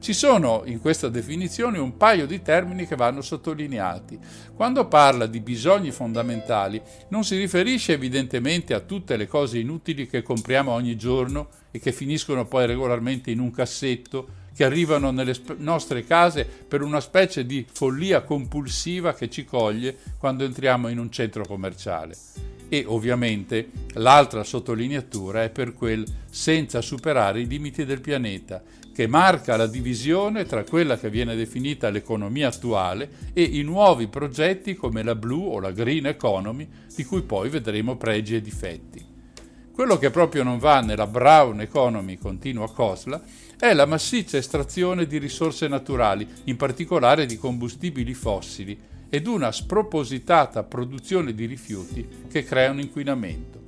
[0.00, 4.18] Ci sono in questa definizione un paio di termini che vanno sottolineati.
[4.56, 10.22] Quando parla di bisogni fondamentali non si riferisce evidentemente a tutte le cose inutili che
[10.22, 15.58] compriamo ogni giorno e che finiscono poi regolarmente in un cassetto, che arrivano nelle sp-
[15.58, 21.12] nostre case per una specie di follia compulsiva che ci coglie quando entriamo in un
[21.12, 22.16] centro commerciale.
[22.72, 28.62] E ovviamente l'altra sottolineatura è per quel senza superare i limiti del pianeta,
[28.94, 34.76] che marca la divisione tra quella che viene definita l'economia attuale e i nuovi progetti
[34.76, 39.04] come la Blue o la Green Economy, di cui poi vedremo pregi e difetti.
[39.72, 43.20] Quello che proprio non va nella Brown Economy, continua Cosla,
[43.58, 48.78] è la massiccia estrazione di risorse naturali, in particolare di combustibili fossili,
[49.10, 53.58] ed una spropositata produzione di rifiuti che crea un inquinamento.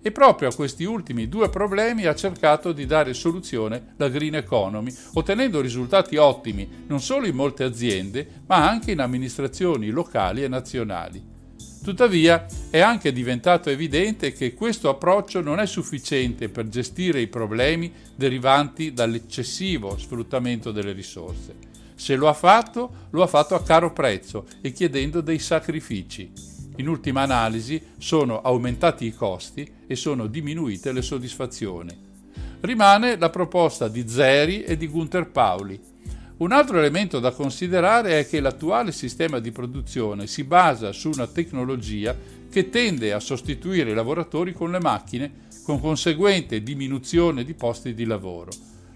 [0.00, 4.94] E proprio a questi ultimi due problemi ha cercato di dare soluzione la Green Economy,
[5.14, 11.32] ottenendo risultati ottimi non solo in molte aziende, ma anche in amministrazioni locali e nazionali.
[11.82, 17.92] Tuttavia è anche diventato evidente che questo approccio non è sufficiente per gestire i problemi
[18.14, 21.73] derivanti dall'eccessivo sfruttamento delle risorse.
[21.94, 26.30] Se lo ha fatto, lo ha fatto a caro prezzo e chiedendo dei sacrifici.
[26.76, 31.96] In ultima analisi sono aumentati i costi e sono diminuite le soddisfazioni.
[32.60, 35.80] Rimane la proposta di Zeri e di Gunther Pauli.
[36.36, 41.28] Un altro elemento da considerare è che l'attuale sistema di produzione si basa su una
[41.28, 42.16] tecnologia
[42.50, 45.32] che tende a sostituire i lavoratori con le macchine,
[45.62, 48.50] con conseguente diminuzione di posti di lavoro.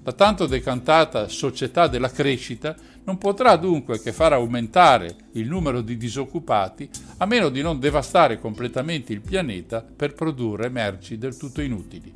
[0.08, 5.98] La tanto decantata società della crescita non potrà dunque che far aumentare il numero di
[5.98, 6.88] disoccupati
[7.18, 12.10] a meno di non devastare completamente il pianeta per produrre merci del tutto inutili.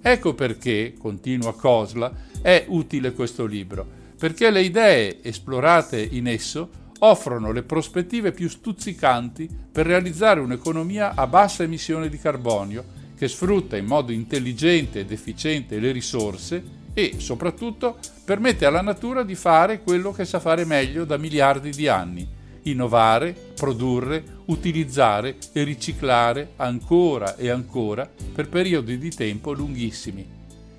[0.00, 3.84] Ecco perché, continua Cosla, è utile questo libro,
[4.16, 11.26] perché le idee esplorate in esso offrono le prospettive più stuzzicanti per realizzare un'economia a
[11.26, 12.84] bassa emissione di carbonio
[13.16, 19.36] che sfrutta in modo intelligente ed efficiente le risorse e soprattutto permette alla natura di
[19.36, 22.26] fare quello che sa fare meglio da miliardi di anni,
[22.62, 30.28] innovare, produrre, utilizzare e riciclare ancora e ancora per periodi di tempo lunghissimi.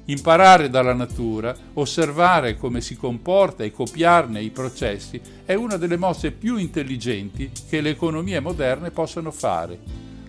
[0.07, 6.32] Imparare dalla natura, osservare come si comporta e copiarne i processi è una delle mosse
[6.32, 9.80] più intelligenti che le economie moderne possano fare.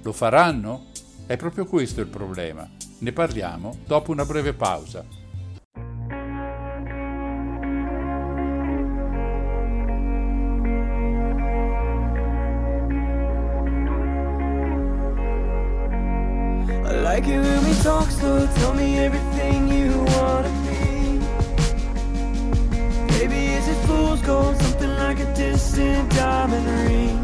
[0.03, 0.87] Lo faranno?
[1.27, 2.69] È proprio questo il problema.
[2.99, 5.19] Ne parliamo dopo una breve pausa.
[17.21, 21.19] Like it when we talk slow Tell me everything you wanna be.
[23.19, 24.57] Baby, is it fool's gold?
[24.57, 27.19] Something like a distant diamond ring?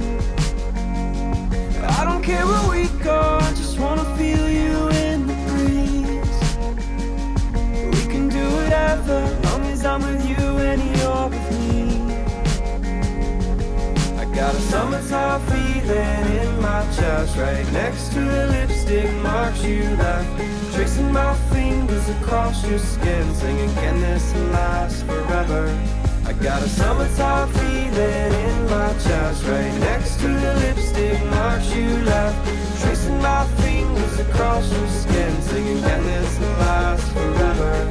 [1.99, 6.41] I don't care where we go I just wanna feel you in the breeze.
[7.95, 10.46] We can do whatever Long as I'm with you
[14.37, 20.75] got a summertime feeling in my chest Right next to the lipstick marks you left
[20.75, 25.67] Tracing my fingers across your skin Singing, can this last forever?
[26.27, 31.89] I got a summertime feeling in my chest Right next to the lipstick marks you
[32.05, 32.37] left
[32.83, 37.91] Tracing my fingers across your skin Singing, can this last forever?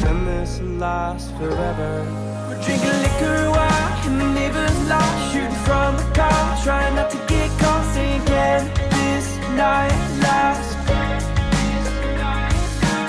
[0.00, 2.31] Can this last forever?
[2.64, 7.50] Drinking liquor while in the neighbor's lot Shooting from the car, trying not to get
[7.58, 9.90] caught Saying, this night
[10.22, 10.70] last?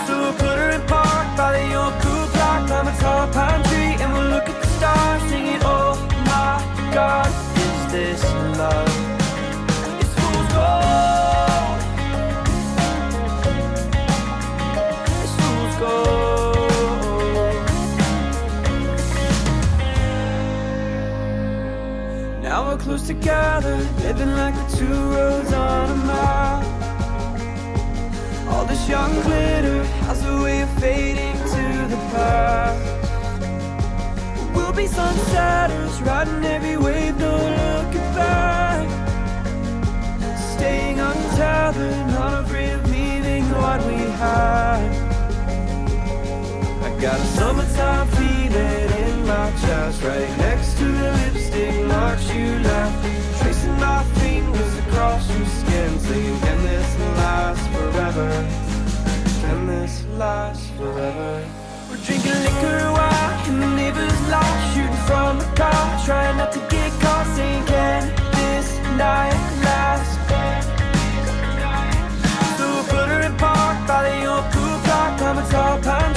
[0.08, 3.64] So we'll put her in park by the old cool clock Climb a tall pine
[3.66, 7.30] tree and we'll look at the stars Singing, oh my God,
[7.68, 8.24] is this
[8.58, 8.90] love?
[10.02, 11.23] It's fool's gold
[22.84, 26.64] close together Living like the two roads on a map
[28.50, 31.64] All this young glitter has a way of fading to
[31.94, 32.84] the past?
[34.54, 38.88] We'll be sunsetters, riding every wave, no looking back.
[40.56, 45.03] Staying untethered, not afraid of leaving what we had
[47.04, 53.42] Got a summertime feeling in my chest, right next to the lipstick marks you left.
[53.42, 58.30] Tracing my fingers across your skin, saying, Can this last forever?
[59.42, 61.46] Can this last forever?
[61.90, 66.60] We're drinking liquor while in the neighbor's lot, shooting from the car, trying not to
[66.70, 69.36] get caught, saying, Can this night
[69.68, 70.12] last?
[72.58, 76.13] So, we put her in park, by the old cool clock, I'm a tall pine.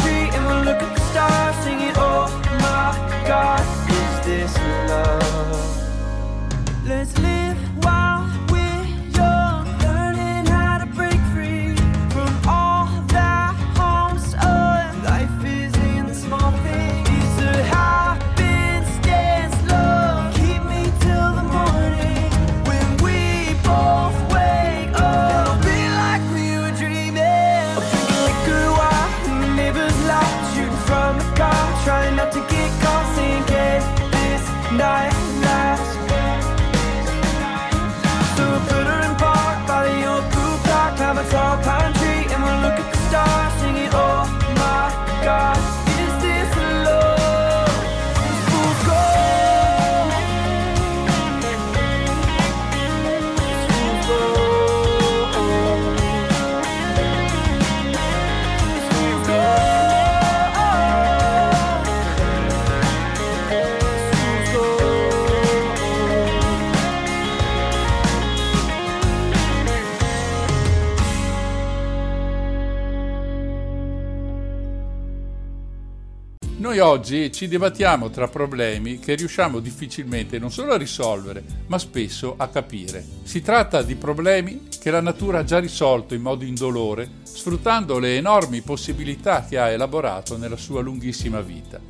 [76.76, 82.34] Noi oggi ci dibattiamo tra problemi che riusciamo difficilmente non solo a risolvere, ma spesso
[82.36, 83.02] a capire.
[83.22, 88.16] Si tratta di problemi che la natura ha già risolto in modo indolore, sfruttando le
[88.16, 91.80] enormi possibilità che ha elaborato nella sua lunghissima vita.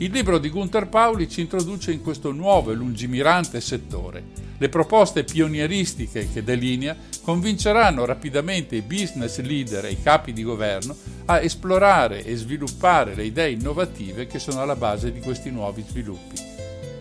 [0.00, 4.24] Il libro di Gunther Pauli ci introduce in questo nuovo e lungimirante settore.
[4.56, 10.96] Le proposte pionieristiche che delinea convinceranno rapidamente i business leader e i capi di governo
[11.26, 16.40] a esplorare e sviluppare le idee innovative che sono alla base di questi nuovi sviluppi.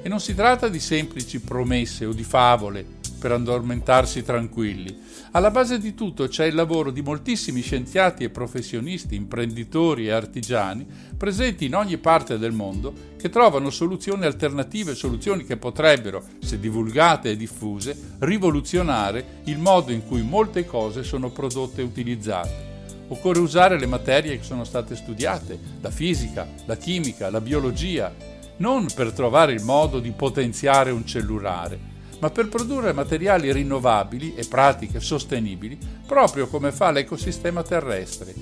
[0.02, 2.86] E non si tratta di semplici promesse o di favole
[3.18, 5.08] per addormentarsi tranquilli.
[5.32, 10.88] Alla base di tutto c'è il lavoro di moltissimi scienziati e professionisti, imprenditori e artigiani
[11.16, 17.30] presenti in ogni parte del mondo che trovano soluzioni alternative, soluzioni che potrebbero, se divulgate
[17.30, 22.68] e diffuse, rivoluzionare il modo in cui molte cose sono prodotte e utilizzate.
[23.10, 28.12] Occorre usare le materie che sono state studiate, la fisica, la chimica, la biologia,
[28.58, 31.89] non per trovare il modo di potenziare un cellulare,
[32.20, 38.34] ma per produrre materiali rinnovabili e pratiche sostenibili, proprio come fa l'ecosistema terrestre.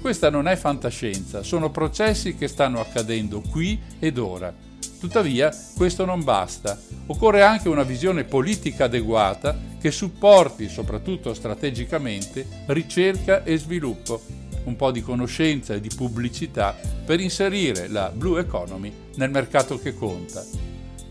[0.00, 4.54] Questa non è fantascienza, sono processi che stanno accadendo qui ed ora.
[4.98, 6.78] Tuttavia, questo non basta.
[7.06, 14.20] Occorre anche una visione politica adeguata che supporti, soprattutto strategicamente, ricerca e sviluppo,
[14.64, 19.94] un po' di conoscenza e di pubblicità per inserire la Blue Economy nel mercato che
[19.94, 20.44] conta.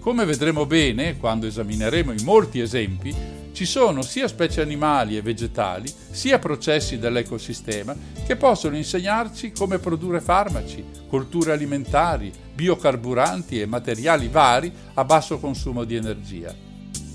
[0.06, 3.12] Come vedremo bene quando esamineremo i molti esempi,
[3.53, 10.22] ci sono sia specie animali e vegetali, sia processi dell'ecosistema che possono insegnarci come produrre
[10.22, 16.53] farmaci, colture alimentari, biocarburanti e materiali vari a basso consumo di energia.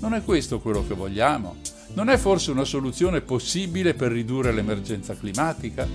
[0.01, 1.55] Non è questo quello che vogliamo?
[1.93, 5.87] Non è forse una soluzione possibile per ridurre l'emergenza climatica?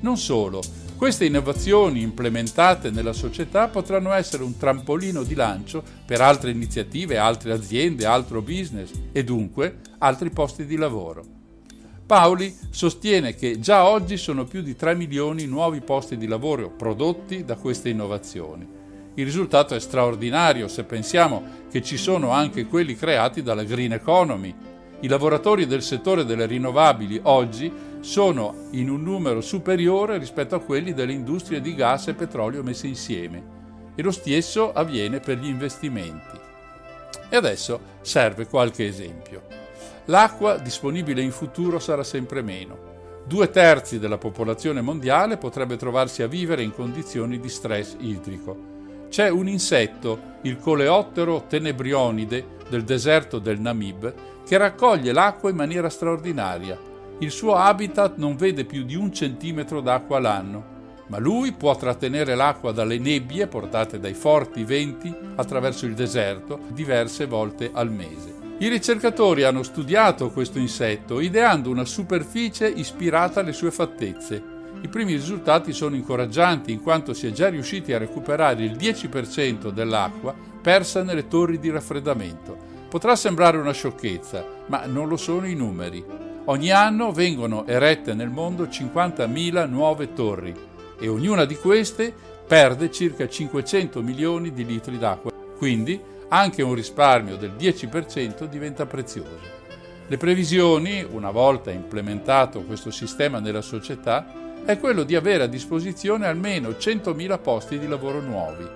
[0.00, 0.60] Non solo,
[0.96, 7.52] queste innovazioni implementate nella società potranno essere un trampolino di lancio per altre iniziative, altre
[7.52, 11.24] aziende, altro business e dunque altri posti di lavoro.
[12.06, 17.44] Paoli sostiene che già oggi sono più di 3 milioni nuovi posti di lavoro prodotti
[17.44, 18.66] da queste innovazioni.
[19.14, 24.54] Il risultato è straordinario se pensiamo che ci sono anche quelli creati dalla Green Economy.
[25.00, 27.72] I lavoratori del settore delle rinnovabili oggi
[28.04, 32.86] sono in un numero superiore rispetto a quelli delle industrie di gas e petrolio messe
[32.86, 33.42] insieme
[33.94, 36.38] e lo stesso avviene per gli investimenti.
[37.30, 39.44] E adesso serve qualche esempio.
[40.06, 42.92] L'acqua disponibile in futuro sarà sempre meno.
[43.24, 48.72] Due terzi della popolazione mondiale potrebbe trovarsi a vivere in condizioni di stress idrico.
[49.08, 54.14] C'è un insetto, il coleottero tenebrionide del deserto del Namib,
[54.46, 59.80] che raccoglie l'acqua in maniera straordinaria il suo habitat non vede più di un centimetro
[59.80, 60.72] d'acqua l'anno,
[61.06, 67.26] ma lui può trattenere l'acqua dalle nebbie portate dai forti venti attraverso il deserto diverse
[67.26, 68.34] volte al mese.
[68.58, 74.42] I ricercatori hanno studiato questo insetto ideando una superficie ispirata alle sue fattezze.
[74.80, 79.70] I primi risultati sono incoraggianti in quanto si è già riusciti a recuperare il 10%
[79.70, 82.56] dell'acqua persa nelle torri di raffreddamento.
[82.88, 86.32] Potrà sembrare una sciocchezza, ma non lo sono i numeri.
[86.46, 90.54] Ogni anno vengono erette nel mondo 50.000 nuove torri
[90.98, 92.12] e ognuna di queste
[92.46, 99.62] perde circa 500 milioni di litri d'acqua, quindi anche un risparmio del 10% diventa prezioso.
[100.06, 106.26] Le previsioni, una volta implementato questo sistema nella società, è quello di avere a disposizione
[106.26, 108.68] almeno 100.000 posti di lavoro nuovi.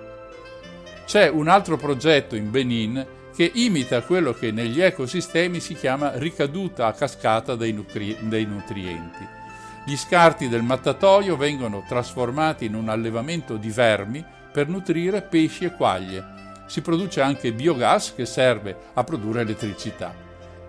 [1.05, 3.05] C'è un altro progetto in Benin
[3.39, 9.25] che imita quello che negli ecosistemi si chiama ricaduta a cascata dei, nutri- dei nutrienti.
[9.85, 15.73] Gli scarti del mattatoio vengono trasformati in un allevamento di vermi per nutrire pesci e
[15.73, 16.21] quaglie.
[16.67, 20.13] Si produce anche biogas che serve a produrre elettricità.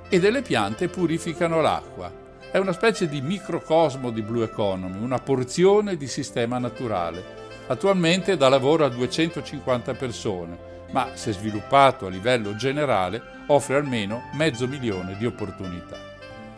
[0.09, 2.09] E delle piante purificano l'acqua.
[2.53, 7.39] È una specie di microcosmo di Blue Economy, una porzione di sistema naturale.
[7.67, 14.67] Attualmente dà lavoro a 250 persone ma se sviluppato a livello generale offre almeno mezzo
[14.67, 15.97] milione di opportunità.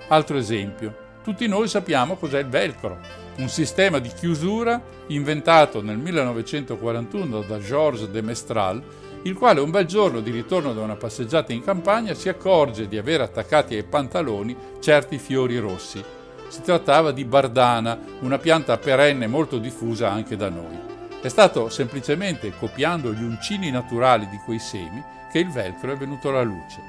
[0.08, 2.98] Altro esempio, tutti noi sappiamo cos'è il velcro,
[3.36, 8.82] un sistema di chiusura inventato nel 1941 da Georges de Mestral,
[9.22, 12.98] il quale un bel giorno di ritorno da una passeggiata in campagna si accorge di
[12.98, 16.02] avere attaccati ai pantaloni certi fiori rossi.
[16.48, 20.91] Si trattava di bardana, una pianta perenne molto diffusa anche da noi.
[21.22, 25.00] È stato semplicemente copiando gli uncini naturali di quei semi
[25.30, 26.80] che il velcro è venuto alla luce.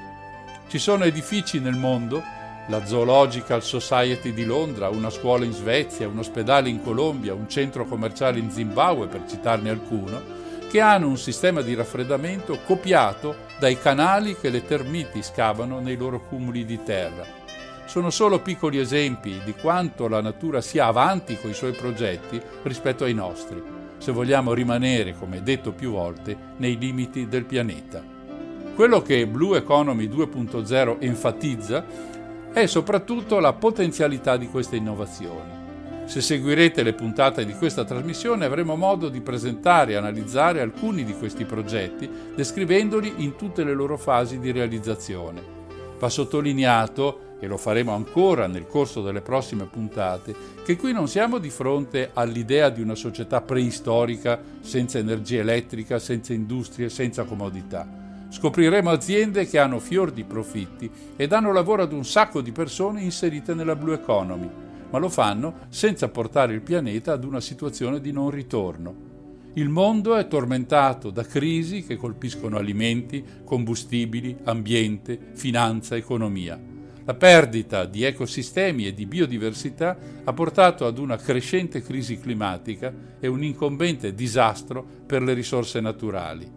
[0.67, 2.23] Ci sono edifici nel mondo,
[2.65, 7.85] la Zoological Society di Londra, una scuola in Svezia, un ospedale in Colombia, un centro
[7.85, 10.19] commerciale in Zimbabwe, per citarne alcuno,
[10.67, 16.19] che hanno un sistema di raffreddamento copiato dai canali che le termiti scavano nei loro
[16.19, 17.23] cumuli di terra.
[17.85, 23.03] Sono solo piccoli esempi di quanto la natura sia avanti con i suoi progetti rispetto
[23.03, 28.03] ai nostri, se vogliamo rimanere, come detto più volte, nei limiti del pianeta.
[28.75, 31.85] Quello che Blue Economy 2.0 enfatizza
[32.51, 35.61] è soprattutto la potenzialità di queste innovazioni.
[36.03, 41.13] Se seguirete le puntate di questa trasmissione avremo modo di presentare e analizzare alcuni di
[41.13, 45.41] questi progetti, descrivendoli in tutte le loro fasi di realizzazione.
[45.97, 50.33] Va sottolineato, e lo faremo ancora nel corso delle prossime puntate,
[50.63, 56.31] che qui non siamo di fronte all'idea di una società preistorica senza energia elettrica, senza
[56.31, 57.85] industrie, senza comodità.
[58.29, 63.01] Scopriremo aziende che hanno fior di profitti e danno lavoro ad un sacco di persone
[63.01, 64.49] inserite nella Blue Economy
[64.89, 69.11] ma lo fanno senza portare il pianeta ad una situazione di non ritorno.
[69.55, 76.72] Il mondo è tormentato da crisi che colpiscono alimenti, combustibili, ambiente, finanza, economia.
[77.05, 83.27] La perdita di ecosistemi e di biodiversità ha portato ad una crescente crisi climatica e
[83.27, 86.49] un incombente disastro per le risorse naturali.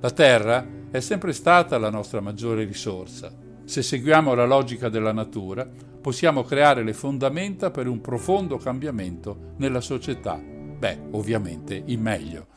[0.00, 3.32] La Terra è sempre stata la nostra maggiore risorsa.
[3.64, 5.68] Se seguiamo la logica della natura,
[6.00, 10.38] possiamo creare le fondamenta per un profondo cambiamento nella società.
[10.38, 12.53] Beh, ovviamente in meglio.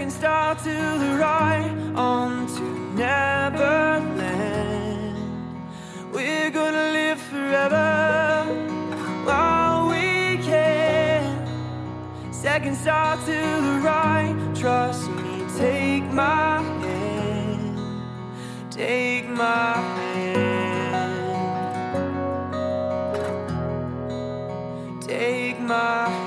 [0.00, 2.62] Second star to the right, on to
[2.96, 4.08] Neverland.
[6.10, 8.46] We're gonna live forever
[9.26, 11.22] while we can.
[12.32, 17.78] Second star to the right, trust me Take my hand,
[18.70, 19.74] take my
[20.14, 20.62] hand,
[25.02, 26.19] take my hand.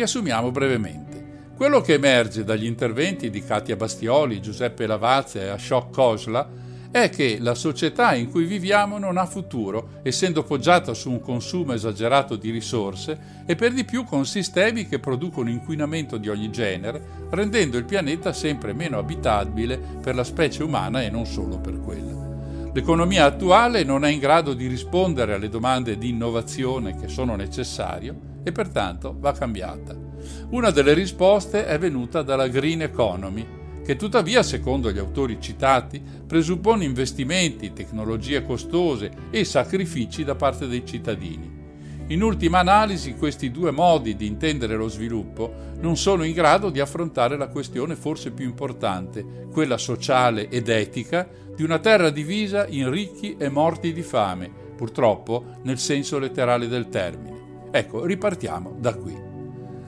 [0.00, 1.52] Riassumiamo brevemente.
[1.54, 6.48] Quello che emerge dagli interventi di Katia Bastioli, Giuseppe Lavazza e Ashok Khosla
[6.90, 11.74] è che la società in cui viviamo non ha futuro, essendo poggiata su un consumo
[11.74, 17.02] esagerato di risorse e per di più con sistemi che producono inquinamento di ogni genere,
[17.28, 22.70] rendendo il pianeta sempre meno abitabile per la specie umana e non solo per quella.
[22.72, 28.29] L'economia attuale non è in grado di rispondere alle domande di innovazione che sono necessarie
[28.42, 29.96] e pertanto va cambiata.
[30.50, 36.84] Una delle risposte è venuta dalla Green Economy, che tuttavia, secondo gli autori citati, presuppone
[36.84, 41.58] investimenti, tecnologie costose e sacrifici da parte dei cittadini.
[42.08, 46.80] In ultima analisi, questi due modi di intendere lo sviluppo non sono in grado di
[46.80, 52.90] affrontare la questione forse più importante, quella sociale ed etica, di una terra divisa in
[52.90, 57.49] ricchi e morti di fame, purtroppo nel senso letterale del termine.
[57.70, 59.28] Ecco, ripartiamo da qui.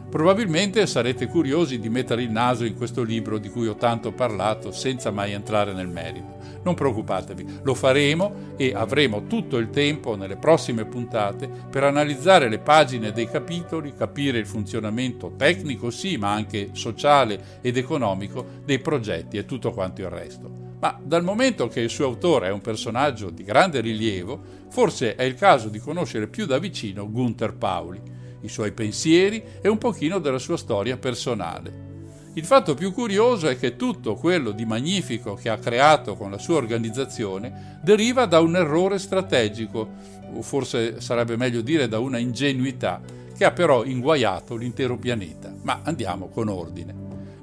[0.08, 4.70] Probabilmente sarete curiosi di mettere il naso in questo libro di cui ho tanto parlato
[4.70, 6.36] senza mai entrare nel merito.
[6.64, 12.58] Non preoccupatevi, lo faremo e avremo tutto il tempo nelle prossime puntate per analizzare le
[12.58, 19.36] pagine dei capitoli, capire il funzionamento tecnico sì, ma anche sociale ed economico dei progetti
[19.36, 20.50] e tutto quanto il resto.
[20.80, 25.22] Ma dal momento che il suo autore è un personaggio di grande rilievo, forse è
[25.22, 30.18] il caso di conoscere più da vicino Gunther Pauli i suoi pensieri e un pochino
[30.18, 31.91] della sua storia personale.
[32.34, 36.38] Il fatto più curioso è che tutto quello di magnifico che ha creato con la
[36.38, 39.86] sua organizzazione deriva da un errore strategico,
[40.32, 43.02] o forse sarebbe meglio dire da una ingenuità,
[43.36, 45.52] che ha però inguaiato l'intero pianeta.
[45.60, 46.94] Ma andiamo con ordine.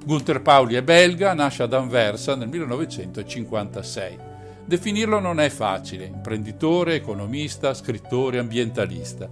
[0.03, 4.17] Gunther Pauli è belga, nasce ad Anversa nel 1956.
[4.65, 9.29] Definirlo non è facile, imprenditore, economista, scrittore, ambientalista.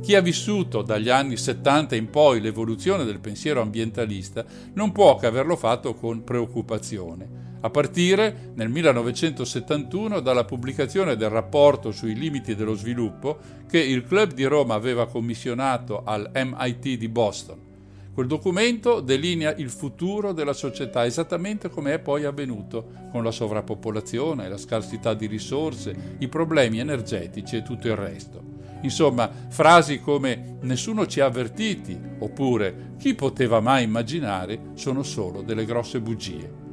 [0.00, 4.44] Chi ha vissuto dagli anni 70 in poi l'evoluzione del pensiero ambientalista
[4.74, 11.90] non può che averlo fatto con preoccupazione, a partire nel 1971 dalla pubblicazione del rapporto
[11.90, 13.38] sui limiti dello sviluppo
[13.68, 17.66] che il Club di Roma aveva commissionato al MIT di Boston.
[18.14, 24.48] Quel documento delinea il futuro della società esattamente come è poi avvenuto con la sovrappopolazione,
[24.48, 28.57] la scarsità di risorse, i problemi energetici e tutto il resto.
[28.82, 35.64] Insomma, frasi come nessuno ci ha avvertiti oppure chi poteva mai immaginare sono solo delle
[35.64, 36.66] grosse bugie.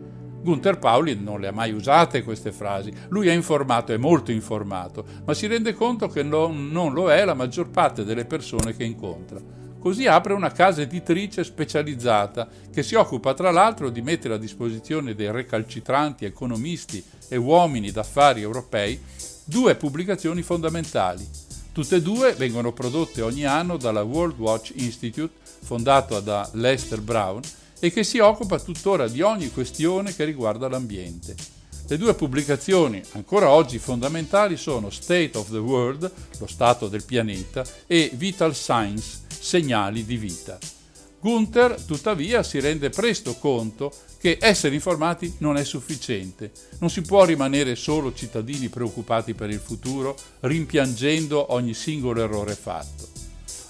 [0.45, 5.03] Gunther Pauli non le ha mai usate queste frasi, lui è informato, è molto informato,
[5.25, 8.83] ma si rende conto che non, non lo è la maggior parte delle persone che
[8.83, 9.39] incontra.
[9.79, 15.15] Così apre una casa editrice specializzata che si occupa tra l'altro di mettere a disposizione
[15.15, 18.99] dei recalcitranti economisti e uomini d'affari europei
[19.45, 21.27] due pubblicazioni fondamentali,
[21.75, 27.41] Tutte e due vengono prodotte ogni anno dalla World Watch Institute, fondato da Lester Brown,
[27.81, 31.35] e che si occupa tuttora di ogni questione che riguarda l'ambiente.
[31.85, 36.09] Le due pubblicazioni ancora oggi fondamentali sono State of the World,
[36.39, 40.57] lo stato del pianeta, e Vital Science, segnali di vita.
[41.25, 46.51] Gunther, tuttavia, si rende presto conto che essere informati non è sufficiente.
[46.77, 53.07] Non si può rimanere solo cittadini preoccupati per il futuro, rimpiangendo ogni singolo errore fatto.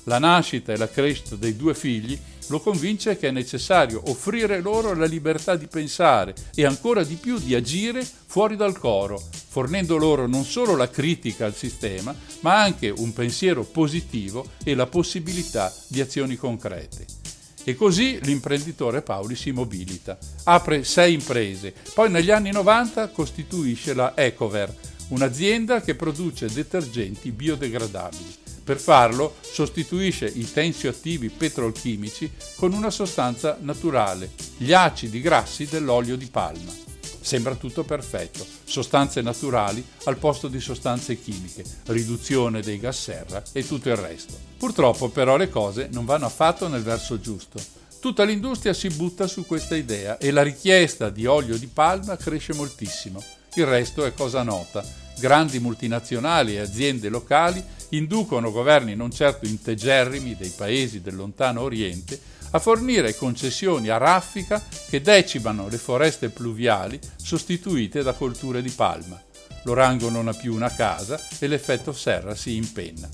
[0.04, 4.94] La nascita e la crescita dei due figli lo convince che è necessario offrire loro
[4.94, 10.28] la libertà di pensare e ancora di più di agire fuori dal coro, fornendo loro
[10.28, 16.02] non solo la critica al sistema, ma anche un pensiero positivo e la possibilità di
[16.02, 17.24] azioni concrete.
[17.68, 24.16] E così l'imprenditore Paoli si mobilita, apre sei imprese, poi negli anni 90 costituisce la
[24.16, 24.72] Ecover,
[25.08, 28.36] un'azienda che produce detergenti biodegradabili.
[28.64, 36.28] Per farlo sostituisce i tensioattivi petrolchimici con una sostanza naturale, gli acidi grassi dell'olio di
[36.28, 36.95] palma.
[37.26, 43.66] Sembra tutto perfetto, sostanze naturali al posto di sostanze chimiche, riduzione dei gas serra e
[43.66, 44.38] tutto il resto.
[44.60, 47.60] Purtroppo però le cose non vanno affatto nel verso giusto.
[48.00, 52.54] Tutta l'industria si butta su questa idea e la richiesta di olio di palma cresce
[52.54, 53.24] moltissimo.
[53.56, 54.86] Il resto è cosa nota.
[55.18, 62.20] Grandi multinazionali e aziende locali inducono governi non certo integerrimi dei paesi del lontano Oriente
[62.56, 69.22] a fornire concessioni a raffica che decimano le foreste pluviali sostituite da colture di palma.
[69.64, 73.10] L'orango non ha più una casa e l'effetto serra si impenna.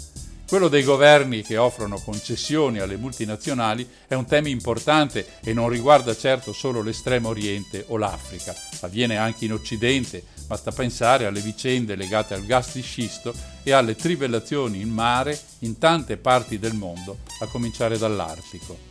[0.48, 6.16] Quello dei governi che offrono concessioni alle multinazionali è un tema importante e non riguarda
[6.16, 12.36] certo solo l'estremo oriente o l'Africa, avviene anche in Occidente, basta pensare alle vicende legate
[12.36, 13.34] al gas di scisto
[13.64, 18.91] e alle trivellazioni in mare in tante parti del mondo, a cominciare dall'Artico.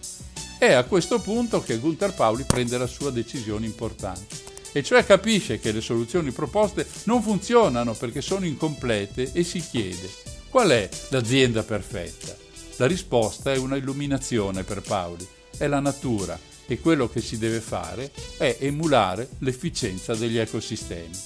[0.61, 4.37] È a questo punto che Gunther Pauli prende la sua decisione importante,
[4.73, 10.11] e cioè capisce che le soluzioni proposte non funzionano perché sono incomplete e si chiede
[10.51, 12.37] qual è l'azienda perfetta.
[12.77, 17.61] La risposta è una illuminazione per Pauli, è la natura e quello che si deve
[17.61, 21.17] fare è emulare l'efficienza degli ecosistemi.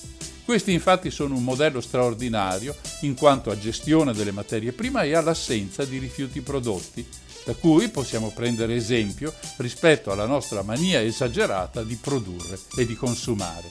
[0.44, 5.84] Questi infatti sono un modello straordinario in quanto a gestione delle materie prime e all'assenza
[5.84, 7.04] di rifiuti prodotti,
[7.44, 13.70] da cui possiamo prendere esempio rispetto alla nostra mania esagerata di produrre e di consumare.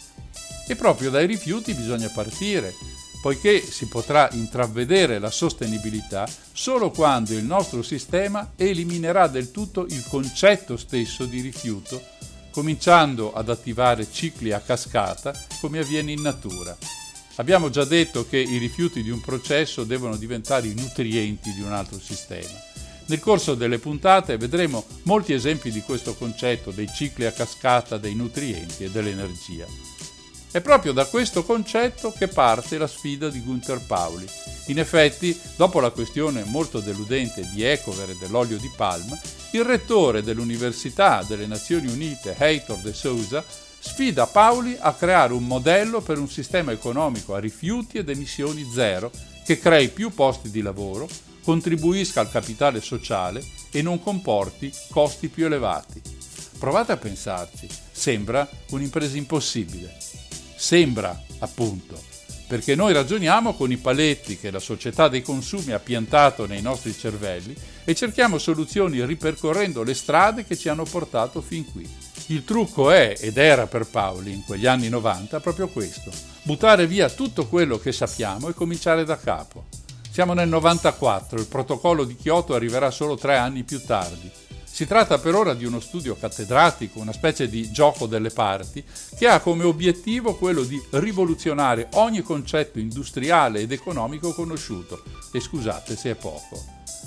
[0.67, 2.73] E proprio dai rifiuti bisogna partire,
[3.21, 10.03] poiché si potrà intravedere la sostenibilità solo quando il nostro sistema eliminerà del tutto il
[10.07, 12.11] concetto stesso di rifiuto
[12.53, 16.77] cominciando ad attivare cicli a cascata come avviene in natura.
[17.37, 21.71] Abbiamo già detto che i rifiuti di un processo devono diventare i nutrienti di un
[21.71, 22.72] altro sistema.
[23.05, 28.15] Nel corso delle puntate vedremo molti esempi di questo concetto dei cicli a cascata dei
[28.15, 29.65] nutrienti e dell'energia.
[30.51, 34.25] È proprio da questo concetto che parte la sfida di Gunther Pauli.
[34.67, 39.19] In effetti, dopo la questione molto deludente di Ecover e dell'olio di palma,
[39.51, 43.43] il rettore dell'Università delle Nazioni Unite, Heitor de Souza,
[43.79, 49.11] sfida Pauli a creare un modello per un sistema economico a rifiuti ed emissioni zero
[49.43, 51.09] che crei più posti di lavoro,
[51.43, 56.01] contribuisca al capitale sociale e non comporti costi più elevati.
[56.57, 59.97] Provate a pensarci, sembra un'impresa impossibile.
[60.55, 62.01] Sembra, appunto,
[62.47, 66.93] perché noi ragioniamo con i paletti che la società dei consumi ha piantato nei nostri
[66.93, 71.89] cervelli e cerchiamo soluzioni ripercorrendo le strade che ci hanno portato fin qui.
[72.27, 76.11] Il trucco è, ed era per Paoli in quegli anni 90, proprio questo,
[76.43, 79.82] buttare via tutto quello che sappiamo e cominciare da capo.
[80.13, 84.31] Siamo nel 94, il protocollo di Kyoto arriverà solo tre anni più tardi
[84.73, 88.83] si tratta per ora di uno studio cattedratico, una specie di gioco delle parti,
[89.15, 95.03] che ha come obiettivo quello di rivoluzionare ogni concetto industriale ed economico conosciuto.
[95.31, 96.59] E scusate se è poco.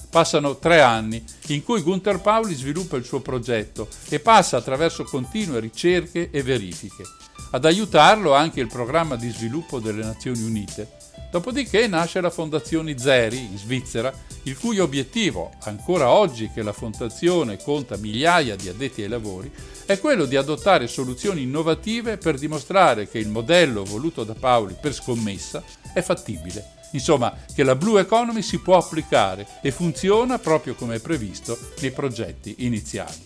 [0.09, 5.59] Passano tre anni in cui Gunther Pauli sviluppa il suo progetto e passa attraverso continue
[5.59, 7.03] ricerche e verifiche.
[7.51, 10.96] Ad aiutarlo anche il programma di sviluppo delle Nazioni Unite,
[11.31, 14.13] Dopodiché nasce la Fondazione Zeri in Svizzera,
[14.45, 19.51] il cui obiettivo, ancora oggi che la fondazione conta migliaia di addetti ai lavori,
[19.85, 24.95] è quello di adottare soluzioni innovative per dimostrare che il modello voluto da Paoli per
[24.95, 25.63] scommessa
[25.93, 26.75] è fattibile.
[26.93, 32.55] Insomma, che la Blue Economy si può applicare e funziona proprio come previsto nei progetti
[32.59, 33.25] iniziali.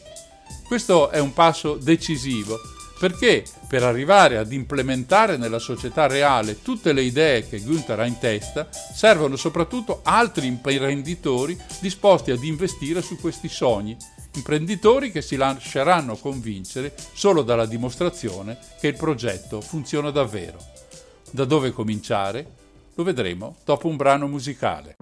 [0.67, 2.59] Questo è un passo decisivo
[3.01, 8.19] perché per arrivare ad implementare nella società reale tutte le idee che Günther ha in
[8.19, 13.97] testa, servono soprattutto altri imprenditori disposti ad investire su questi sogni,
[14.35, 20.59] imprenditori che si lasceranno convincere solo dalla dimostrazione che il progetto funziona davvero.
[21.31, 22.47] Da dove cominciare?
[22.97, 24.97] Lo vedremo dopo un brano musicale.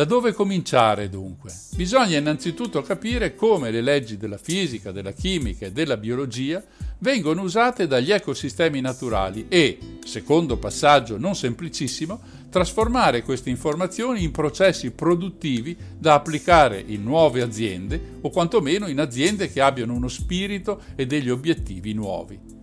[0.00, 1.52] Da dove cominciare dunque?
[1.76, 6.64] Bisogna innanzitutto capire come le leggi della fisica, della chimica e della biologia
[7.00, 14.90] vengono usate dagli ecosistemi naturali e, secondo passaggio non semplicissimo, trasformare queste informazioni in processi
[14.90, 21.04] produttivi da applicare in nuove aziende o quantomeno in aziende che abbiano uno spirito e
[21.04, 22.59] degli obiettivi nuovi.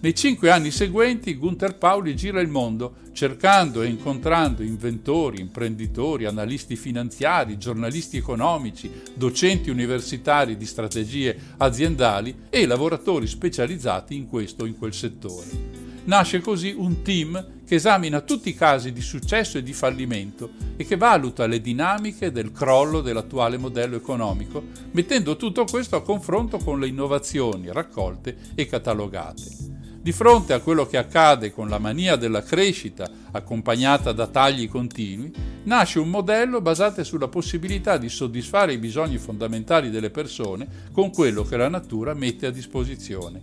[0.00, 6.76] Nei cinque anni seguenti Gunther Pauli gira il mondo cercando e incontrando inventori, imprenditori, analisti
[6.76, 14.78] finanziari, giornalisti economici, docenti universitari di strategie aziendali e lavoratori specializzati in questo o in
[14.78, 15.46] quel settore.
[16.04, 20.84] Nasce così un team che esamina tutti i casi di successo e di fallimento e
[20.86, 24.62] che valuta le dinamiche del crollo dell'attuale modello economico,
[24.92, 29.76] mettendo tutto questo a confronto con le innovazioni raccolte e catalogate.
[30.08, 35.30] Di fronte a quello che accade con la mania della crescita, accompagnata da tagli continui,
[35.64, 41.42] nasce un modello basato sulla possibilità di soddisfare i bisogni fondamentali delle persone con quello
[41.42, 43.42] che la natura mette a disposizione.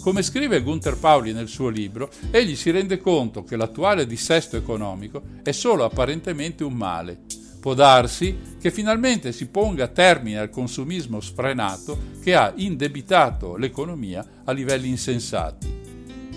[0.00, 5.22] Come scrive Gunther Pauli nel suo libro, egli si rende conto che l'attuale dissesto economico
[5.44, 7.20] è solo apparentemente un male,
[7.66, 14.52] Può darsi che finalmente si ponga termine al consumismo sfrenato che ha indebitato l'economia a
[14.52, 15.66] livelli insensati.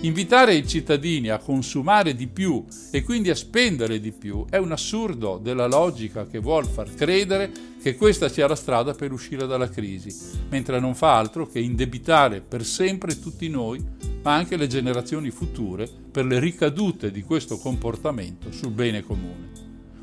[0.00, 4.72] Invitare i cittadini a consumare di più e quindi a spendere di più è un
[4.72, 9.68] assurdo della logica che vuol far credere che questa sia la strada per uscire dalla
[9.68, 10.12] crisi,
[10.48, 13.80] mentre non fa altro che indebitare per sempre tutti noi,
[14.24, 19.59] ma anche le generazioni future, per le ricadute di questo comportamento sul bene comune.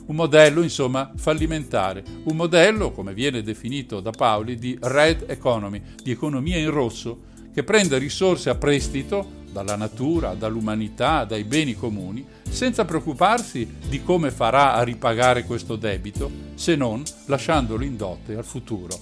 [0.07, 6.11] Un modello, insomma, fallimentare, un modello, come viene definito da Paoli, di red economy, di
[6.11, 12.85] economia in rosso, che prende risorse a prestito dalla natura, dall'umanità, dai beni comuni, senza
[12.85, 18.97] preoccuparsi di come farà a ripagare questo debito, se non lasciandolo in dote al futuro.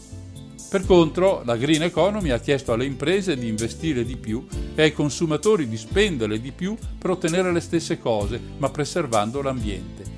[0.70, 4.94] Per contro, la Green Economy ha chiesto alle imprese di investire di più e ai
[4.94, 10.15] consumatori di spendere di più per ottenere le stesse cose, ma preservando l'ambiente.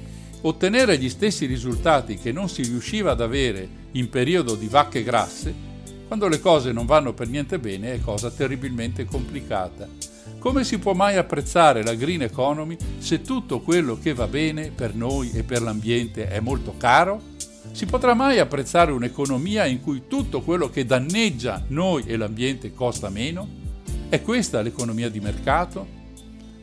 [0.47, 5.53] Ottenere gli stessi risultati che non si riusciva ad avere in periodo di vacche grasse,
[6.07, 9.89] quando le cose non vanno per niente bene, è cosa terribilmente complicata.
[10.39, 14.95] Come si può mai apprezzare la green economy se tutto quello che va bene per
[14.95, 17.21] noi e per l'ambiente è molto caro?
[17.73, 23.09] Si potrà mai apprezzare un'economia in cui tutto quello che danneggia noi e l'ambiente costa
[23.09, 23.45] meno?
[24.07, 26.06] È questa l'economia di mercato?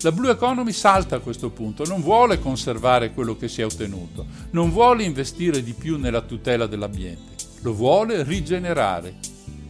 [0.04, 4.26] La Blue Economy salta a questo punto, non vuole conservare quello che si è ottenuto,
[4.50, 7.32] non vuole investire di più nella tutela dell'ambiente,
[7.62, 9.14] lo vuole rigenerare.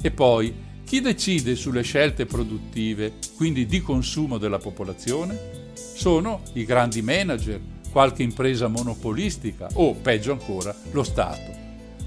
[0.03, 0.53] E poi,
[0.85, 5.71] chi decide sulle scelte produttive, quindi di consumo della popolazione?
[5.75, 7.61] Sono i grandi manager,
[7.93, 11.63] qualche impresa monopolistica o, peggio ancora, lo Stato.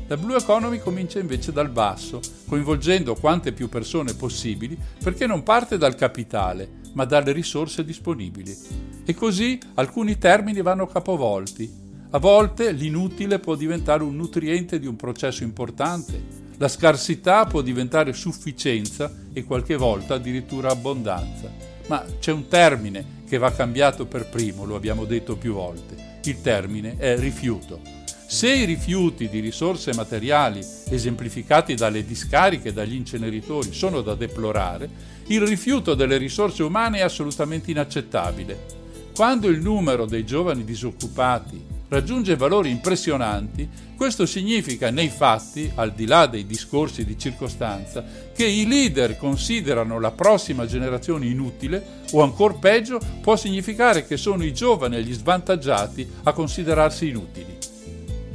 [0.08, 5.78] La Blue Economy comincia invece dal basso, coinvolgendo quante più persone possibili perché non parte
[5.78, 8.58] dal capitale, ma dalle risorse disponibili.
[9.06, 11.72] E così alcuni termini vanno capovolti.
[12.10, 16.20] A volte l'inutile può diventare un nutriente di un processo importante,
[16.58, 21.52] la scarsità può diventare sufficienza e qualche volta addirittura abbondanza.
[21.86, 26.17] Ma c'è un termine che va cambiato per primo, lo abbiamo detto più volte.
[26.28, 27.80] Il termine è rifiuto.
[28.28, 30.60] Se i rifiuti di risorse materiali
[30.90, 34.90] esemplificati dalle discariche e dagli inceneritori sono da deplorare,
[35.28, 38.66] il rifiuto delle risorse umane è assolutamente inaccettabile.
[39.16, 46.06] Quando il numero dei giovani disoccupati raggiunge valori impressionanti, questo significa nei fatti, al di
[46.06, 48.04] là dei discorsi di circostanza,
[48.34, 54.44] che i leader considerano la prossima generazione inutile o ancora peggio può significare che sono
[54.44, 57.58] i giovani e gli svantaggiati a considerarsi inutili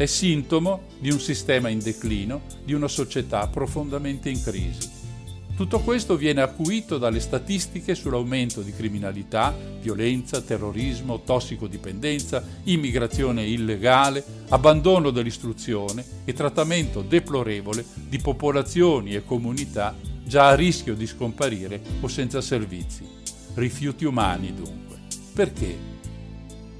[0.03, 4.92] è sintomo di un sistema in declino, di una società profondamente in crisi.
[5.63, 15.11] Tutto questo viene acuito dalle statistiche sull'aumento di criminalità, violenza, terrorismo, tossicodipendenza, immigrazione illegale, abbandono
[15.11, 19.95] dell'istruzione e trattamento deplorevole di popolazioni e comunità
[20.25, 23.07] già a rischio di scomparire o senza servizi.
[23.55, 24.99] Rifiuti umani dunque.
[25.33, 25.79] Perché?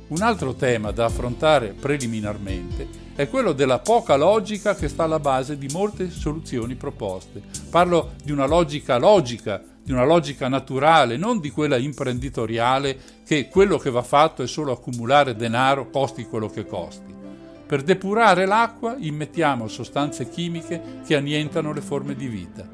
[0.09, 5.59] Un altro tema da affrontare preliminarmente è quello della poca logica che sta alla base
[5.59, 7.43] di molte soluzioni proposte.
[7.71, 13.79] Parlo di una logica logica, di una logica naturale, non di quella imprenditoriale che quello
[13.79, 17.15] che va fatto è solo accumulare denaro, costi quello che costi.
[17.67, 22.69] Per depurare l'acqua immettiamo sostanze chimiche che annientano le forme di vita.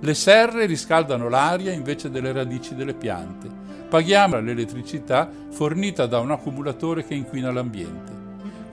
[0.00, 3.64] Le serre riscaldano l'aria invece delle radici delle piante
[3.94, 8.23] paghiamo l'elettricità fornita da un accumulatore che inquina l'ambiente.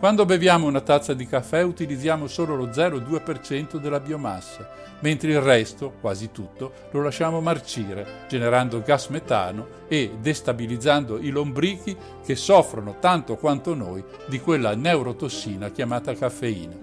[0.02, 4.68] Quando beviamo una tazza di caffè utilizziamo solo lo 0,2% della biomassa,
[5.02, 11.96] mentre il resto, quasi tutto, lo lasciamo marcire, generando gas metano e destabilizzando i lombrichi
[12.26, 16.74] che soffrono tanto quanto noi di quella neurotossina chiamata caffeina.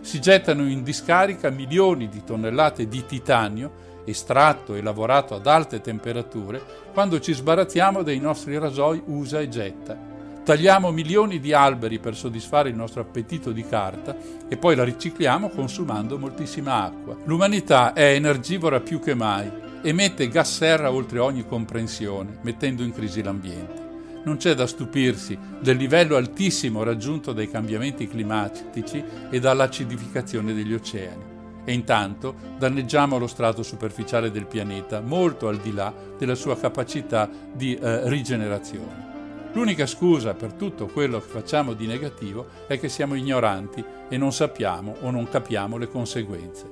[0.00, 6.62] Si gettano in discarica milioni di tonnellate di titanio estratto e lavorato ad alte temperature
[6.92, 10.09] quando ci sbarazziamo dei nostri rasoi usa e getta
[10.50, 14.16] Tagliamo milioni di alberi per soddisfare il nostro appetito di carta
[14.48, 17.16] e poi la ricicliamo consumando moltissima acqua.
[17.22, 19.48] L'umanità è energivora più che mai,
[19.80, 24.20] emette gas serra oltre ogni comprensione, mettendo in crisi l'ambiente.
[24.24, 31.22] Non c'è da stupirsi del livello altissimo raggiunto dai cambiamenti climatici e dall'acidificazione degli oceani.
[31.64, 37.30] E intanto danneggiamo lo strato superficiale del pianeta, molto al di là della sua capacità
[37.52, 39.09] di eh, rigenerazione.
[39.52, 44.32] L'unica scusa per tutto quello che facciamo di negativo è che siamo ignoranti e non
[44.32, 46.64] sappiamo o non capiamo le conseguenze.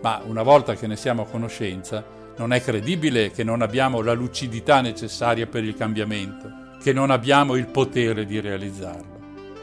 [0.00, 2.04] Ma una volta che ne siamo a conoscenza,
[2.36, 6.48] non è credibile che non abbiamo la lucidità necessaria per il cambiamento,
[6.80, 9.18] che non abbiamo il potere di realizzarlo.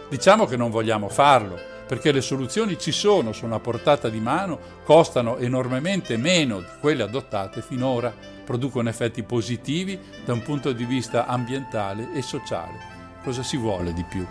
[0.10, 1.58] Diciamo che non vogliamo farlo,
[1.88, 7.04] perché le soluzioni ci sono, sono a portata di mano, costano enormemente meno di quelle
[7.04, 8.14] adottate finora,
[8.48, 12.96] producono effetti positivi da un punto di vista ambientale e sociale.
[13.22, 14.26] Cosa si vuole di più?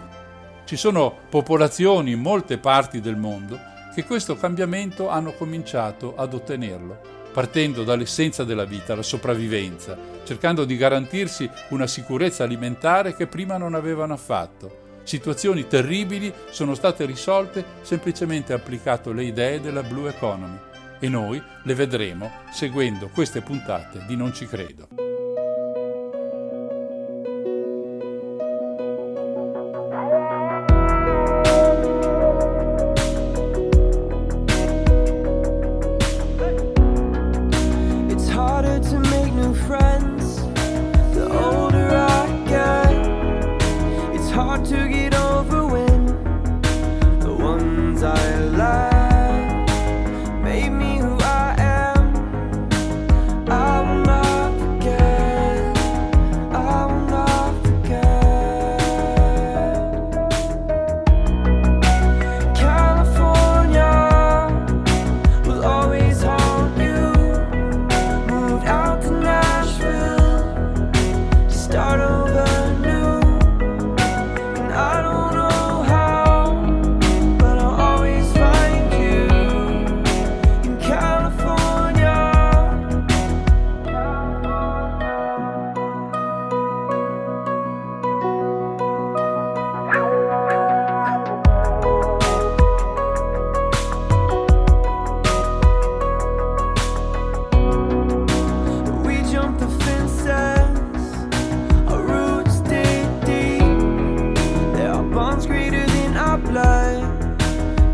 [0.64, 3.60] Ci sono popolazioni in molte parti del mondo
[3.94, 6.98] che questo cambiamento hanno cominciato ad ottenerlo,
[7.34, 13.74] partendo dall'essenza della vita, la sopravvivenza, cercando di garantirsi una sicurezza alimentare che prima non
[13.74, 20.58] avevano affatto Situazioni terribili sono state risolte semplicemente applicando le idee della Blue Economy
[20.98, 25.05] e noi le vedremo seguendo queste puntate di Non ci credo.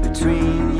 [0.03, 0.72] between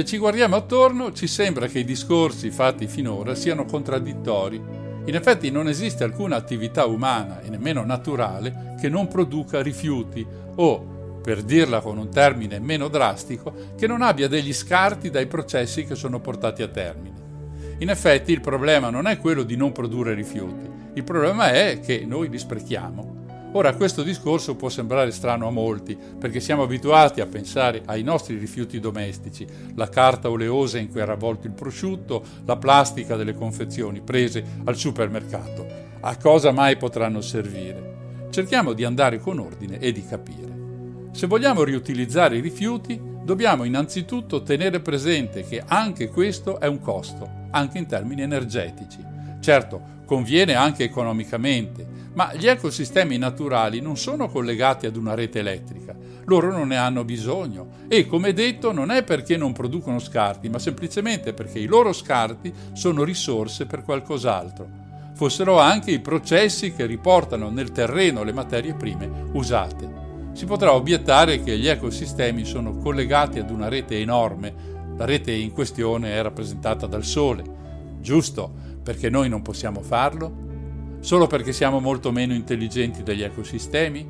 [0.00, 4.56] Se ci guardiamo attorno ci sembra che i discorsi fatti finora siano contraddittori.
[5.04, 11.20] In effetti non esiste alcuna attività umana e nemmeno naturale che non produca rifiuti o,
[11.22, 15.96] per dirla con un termine meno drastico, che non abbia degli scarti dai processi che
[15.96, 17.76] sono portati a termine.
[17.80, 22.06] In effetti il problema non è quello di non produrre rifiuti, il problema è che
[22.06, 23.19] noi li sprechiamo.
[23.52, 28.38] Ora questo discorso può sembrare strano a molti, perché siamo abituati a pensare ai nostri
[28.38, 29.44] rifiuti domestici,
[29.74, 34.76] la carta oleosa in cui era avvolto il prosciutto, la plastica delle confezioni prese al
[34.76, 35.66] supermercato.
[35.98, 38.28] A cosa mai potranno servire?
[38.30, 41.08] Cerchiamo di andare con ordine e di capire.
[41.10, 47.28] Se vogliamo riutilizzare i rifiuti, dobbiamo innanzitutto tenere presente che anche questo è un costo,
[47.50, 49.04] anche in termini energetici.
[49.40, 55.94] Certo, conviene anche economicamente, ma gli ecosistemi naturali non sono collegati ad una rete elettrica,
[56.24, 60.58] loro non ne hanno bisogno e, come detto, non è perché non producono scarti, ma
[60.58, 64.68] semplicemente perché i loro scarti sono risorse per qualcos'altro.
[65.14, 69.88] Fossero anche i processi che riportano nel terreno le materie prime usate.
[70.32, 74.52] Si potrà obiettare che gli ecosistemi sono collegati ad una rete enorme,
[74.96, 77.58] la rete in questione è rappresentata dal Sole.
[78.00, 80.98] Giusto, perché noi non possiamo farlo?
[80.98, 84.04] Solo perché siamo molto meno intelligenti degli ecosistemi?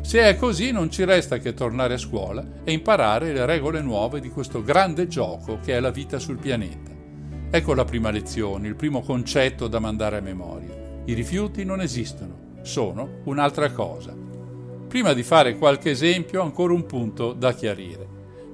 [0.00, 4.18] Se è così non ci resta che tornare a scuola e imparare le regole nuove
[4.18, 6.90] di questo grande gioco che è la vita sul pianeta.
[7.48, 11.02] Ecco la prima lezione, il primo concetto da mandare a memoria.
[11.04, 14.16] I rifiuti non esistono, sono un'altra cosa.
[14.88, 18.04] Prima di fare qualche esempio, ancora un punto da chiarire.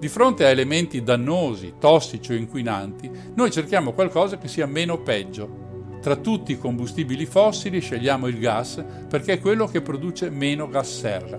[0.01, 5.60] Di fronte a elementi dannosi, tossici o inquinanti, noi cerchiamo qualcosa che sia meno peggio.
[6.01, 10.98] Tra tutti i combustibili fossili scegliamo il gas perché è quello che produce meno gas
[10.98, 11.39] serra.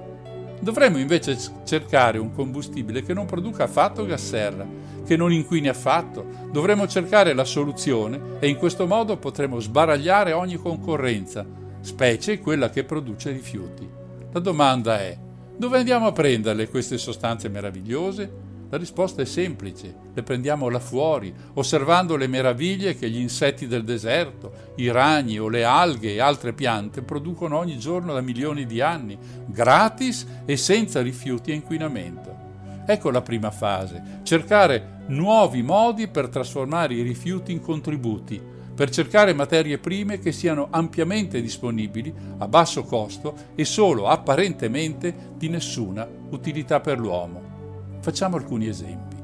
[0.60, 1.36] Dovremmo invece
[1.66, 4.68] cercare un combustibile che non produca affatto gas serra,
[5.04, 6.24] che non inquini affatto.
[6.52, 11.44] Dovremmo cercare la soluzione e in questo modo potremo sbaragliare ogni concorrenza,
[11.80, 13.90] specie quella che produce rifiuti.
[14.32, 15.18] La domanda è,
[15.58, 18.51] dove andiamo a prenderle queste sostanze meravigliose?
[18.72, 23.84] La risposta è semplice, le prendiamo là fuori, osservando le meraviglie che gli insetti del
[23.84, 28.80] deserto, i ragni o le alghe e altre piante producono ogni giorno da milioni di
[28.80, 32.34] anni, gratis e senza rifiuti e inquinamento.
[32.86, 38.42] Ecco la prima fase, cercare nuovi modi per trasformare i rifiuti in contributi,
[38.74, 45.50] per cercare materie prime che siano ampiamente disponibili, a basso costo e solo apparentemente di
[45.50, 47.51] nessuna utilità per l'uomo.
[48.02, 49.16] Facciamo alcuni esempi.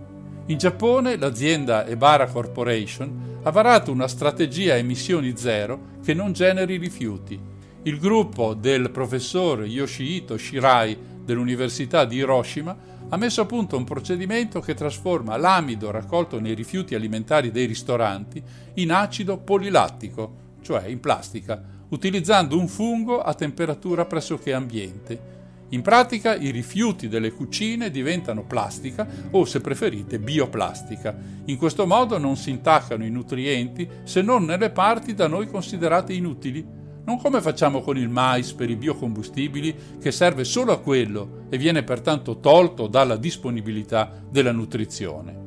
[0.46, 6.78] In Giappone l'azienda Ebara Corporation ha varato una strategia a emissioni zero che non generi
[6.78, 7.40] rifiuti.
[7.82, 10.96] Il gruppo del professor Yoshihito Shirai
[11.26, 12.78] dell'Università di Hiroshima
[13.10, 18.42] ha messo a punto un procedimento che trasforma l'amido raccolto nei rifiuti alimentari dei ristoranti
[18.76, 21.60] in acido polilattico, cioè in plastica,
[21.90, 25.36] utilizzando un fungo a temperatura pressoché ambiente
[25.70, 31.16] in pratica i rifiuti delle cucine diventano plastica o, se preferite, bioplastica.
[31.46, 36.14] In questo modo non si intaccano i nutrienti se non nelle parti da noi considerate
[36.14, 36.66] inutili.
[37.04, 41.58] Non come facciamo con il mais per i biocombustibili, che serve solo a quello e
[41.58, 45.46] viene pertanto tolto dalla disponibilità della nutrizione.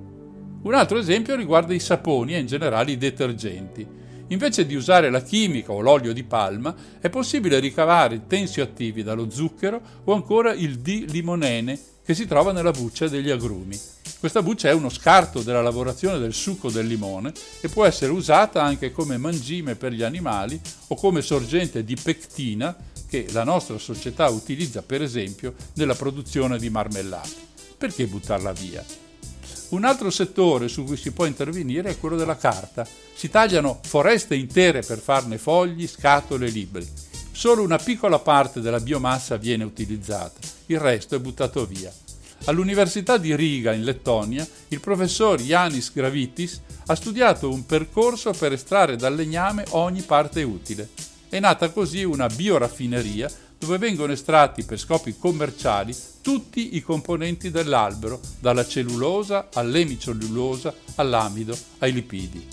[0.63, 3.87] Un altro esempio riguarda i saponi e in generale i detergenti.
[4.31, 9.81] Invece di usare la chimica o l'olio di palma, è possibile ricavare tensioattivi dallo zucchero
[10.05, 13.79] o ancora il D-limonene che si trova nella buccia degli agrumi.
[14.19, 18.63] Questa buccia è uno scarto della lavorazione del succo del limone e può essere usata
[18.63, 22.77] anche come mangime per gli animali o come sorgente di pectina
[23.09, 27.49] che la nostra società utilizza per esempio nella produzione di marmellate.
[27.77, 29.10] Perché buttarla via?
[29.71, 32.85] Un altro settore su cui si può intervenire è quello della carta.
[33.15, 36.89] Si tagliano foreste intere per farne fogli, scatole e libri.
[37.31, 41.93] Solo una piccola parte della biomassa viene utilizzata, il resto è buttato via.
[42.47, 48.97] All'Università di Riga, in Lettonia, il professor Yanis Gravitis ha studiato un percorso per estrarre
[48.97, 50.89] dal legname ogni parte utile.
[51.29, 53.31] È nata così una bioraffineria
[53.61, 61.93] dove vengono estratti per scopi commerciali tutti i componenti dell'albero, dalla cellulosa all'emicellulosa, all'amido, ai
[61.93, 62.47] lipidi.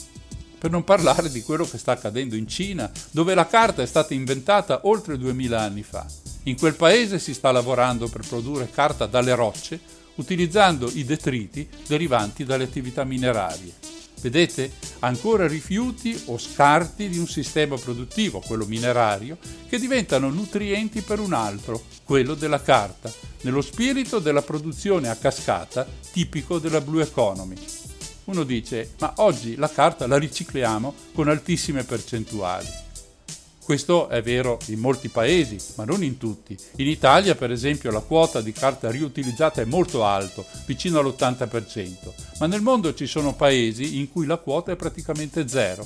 [0.59, 4.13] Per non parlare di quello che sta accadendo in Cina, dove la carta è stata
[4.13, 6.05] inventata oltre 2000 anni fa.
[6.43, 9.79] In quel paese si sta lavorando per produrre carta dalle rocce
[10.15, 13.96] utilizzando i detriti derivanti dalle attività minerarie.
[14.19, 19.37] Vedete, ancora rifiuti o scarti di un sistema produttivo, quello minerario,
[19.69, 23.11] che diventano nutrienti per un altro, quello della carta,
[23.41, 27.55] nello spirito della produzione a cascata tipico della Blue Economy.
[28.25, 32.86] uno dice ma oggi la carta la ricicliamo con altissime percentuali.
[33.67, 36.57] Questo è vero in molti paesi, ma non in tutti.
[36.77, 42.47] In Italia, per esempio, la quota di carta riutilizzata è molto alta, vicino all'80%, ma
[42.47, 45.85] nel mondo ci sono paesi in cui la quota è praticamente zero.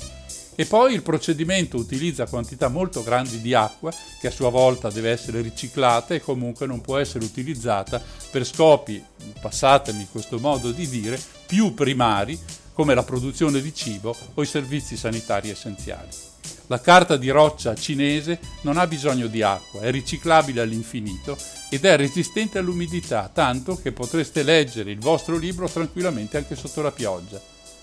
[0.54, 5.10] E poi il procedimento utilizza quantità molto grandi di acqua che a sua volta deve
[5.10, 8.00] essere riciclata e comunque non può essere utilizzata
[8.30, 9.02] per scopi,
[9.40, 12.38] passatemi questo modo di dire, più primari
[12.74, 16.30] come la produzione di cibo o i servizi sanitari essenziali.
[16.68, 21.36] La carta di roccia cinese non ha bisogno di acqua, è riciclabile all'infinito
[21.70, 26.92] ed è resistente all'umidità, tanto che potreste leggere il vostro libro tranquillamente anche sotto la
[26.92, 27.40] pioggia.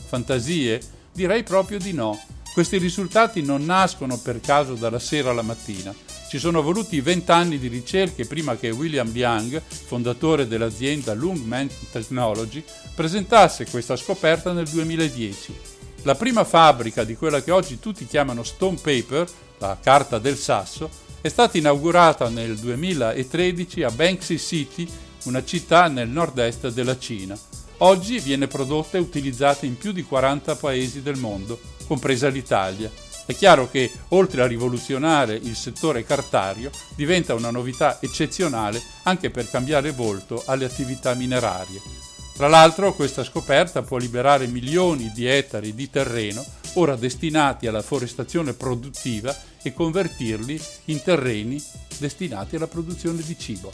[0.08, 0.82] Fantasie?
[1.12, 2.20] Direi proprio di no.
[2.54, 5.94] Questi risultati non nascono per caso dalla sera alla mattina.
[6.30, 13.66] Ci sono voluti vent'anni di ricerche prima che William Young, fondatore dell'azienda Lungman Technology, presentasse
[13.66, 15.79] questa scoperta nel 2010.
[16.04, 19.28] La prima fabbrica di quella che oggi tutti chiamano Stone Paper,
[19.58, 20.90] la carta del sasso,
[21.20, 24.88] è stata inaugurata nel 2013 a Banksy City,
[25.24, 27.38] una città nel nord-est della Cina.
[27.80, 32.90] Oggi viene prodotta e utilizzata in più di 40 paesi del mondo, compresa l'Italia.
[33.26, 39.50] È chiaro che, oltre a rivoluzionare il settore cartario, diventa una novità eccezionale anche per
[39.50, 42.09] cambiare volto alle attività minerarie.
[42.40, 46.41] Tra l'altro questa scoperta può liberare milioni di ettari di terreno
[46.76, 51.61] ora destinati alla forestazione produttiva e convertirli in terreni
[51.98, 53.74] destinati alla produzione di cibo.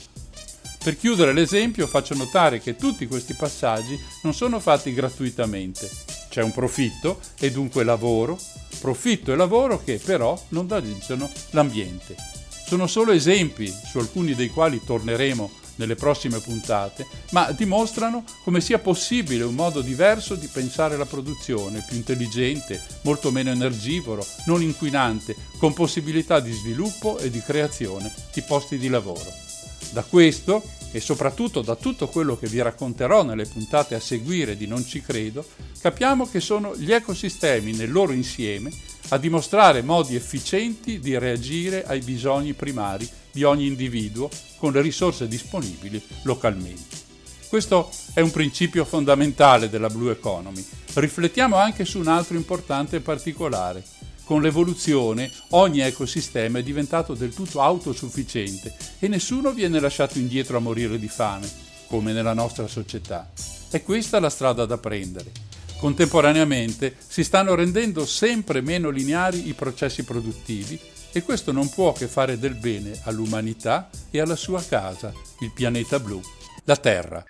[0.84, 5.88] Per chiudere l'esempio faccio notare che tutti questi passaggi non sono fatti gratuitamente.
[6.30, 8.36] C'è un profitto e dunque lavoro,
[8.80, 12.16] profitto e lavoro che però non danneggiano l'ambiente.
[12.66, 18.80] Sono solo esempi su alcuni dei quali torneremo nelle prossime puntate, ma dimostrano come sia
[18.80, 25.36] possibile un modo diverso di pensare la produzione, più intelligente, molto meno energivoro, non inquinante,
[25.58, 29.32] con possibilità di sviluppo e di creazione di posti di lavoro.
[29.92, 34.66] Da questo e soprattutto da tutto quello che vi racconterò nelle puntate a seguire di
[34.66, 35.46] Non ci credo,
[35.82, 38.72] capiamo che sono gli ecosistemi nel loro insieme
[39.10, 45.28] a dimostrare modi efficienti di reagire ai bisogni primari di ogni individuo con le risorse
[45.28, 47.04] disponibili localmente.
[47.50, 50.66] Questo è un principio fondamentale della Blue Economy.
[50.94, 53.84] Riflettiamo anche su un altro importante particolare.
[54.24, 60.62] Con l'evoluzione ogni ecosistema è diventato del tutto autosufficiente e nessuno viene lasciato indietro a
[60.62, 61.48] morire di fame,
[61.88, 63.30] come nella nostra società.
[63.70, 65.32] È questa la strada da prendere.
[65.78, 70.80] Contemporaneamente si stanno rendendo sempre meno lineari i processi produttivi
[71.16, 75.98] e questo non può che fare del bene all'umanità e alla sua casa, il pianeta
[75.98, 76.20] blu,
[76.66, 77.24] la Terra.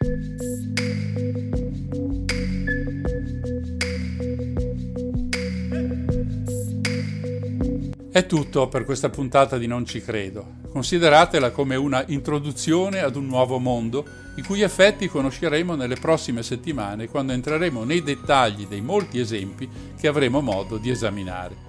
[8.12, 10.64] È tutto per questa puntata di Non ci credo.
[10.72, 14.03] Consideratela come una introduzione ad un nuovo mondo,
[14.38, 20.07] i cui effetti conosceremo nelle prossime settimane quando entreremo nei dettagli dei molti esempi che
[20.07, 21.65] avremo modo di esaminare.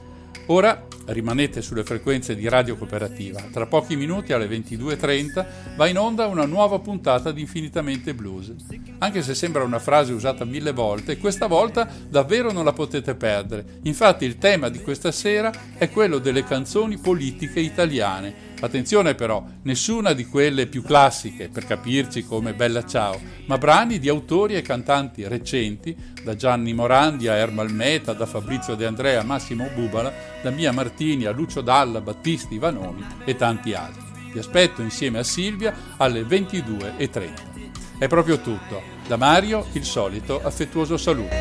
[0.49, 3.41] Ora rimanete sulle frequenze di Radio Cooperativa.
[3.51, 8.55] Tra pochi minuti alle 22.30 va in onda una nuova puntata di Infinitamente Blues.
[8.99, 13.81] Anche se sembra una frase usata mille volte, questa volta davvero non la potete perdere.
[13.83, 20.15] Infatti il tema di questa sera è quello delle canzoni politiche italiane Attenzione però, nessuna
[20.15, 25.29] di quelle più classiche, per capirci come Bella Ciao, ma brani di autori e cantanti
[25.29, 30.13] recenti, da Gianni Morandi a Ermal Meta, da Fabrizio De Andrea a Massimo Bubala,
[30.43, 34.03] da Mia Martini a Lucio Dalla, Battisti Vanoni e tanti altri.
[34.33, 37.99] Vi aspetto insieme a Silvia alle 22.30.
[37.99, 38.83] È proprio tutto.
[39.07, 41.35] Da Mario il solito affettuoso saluto.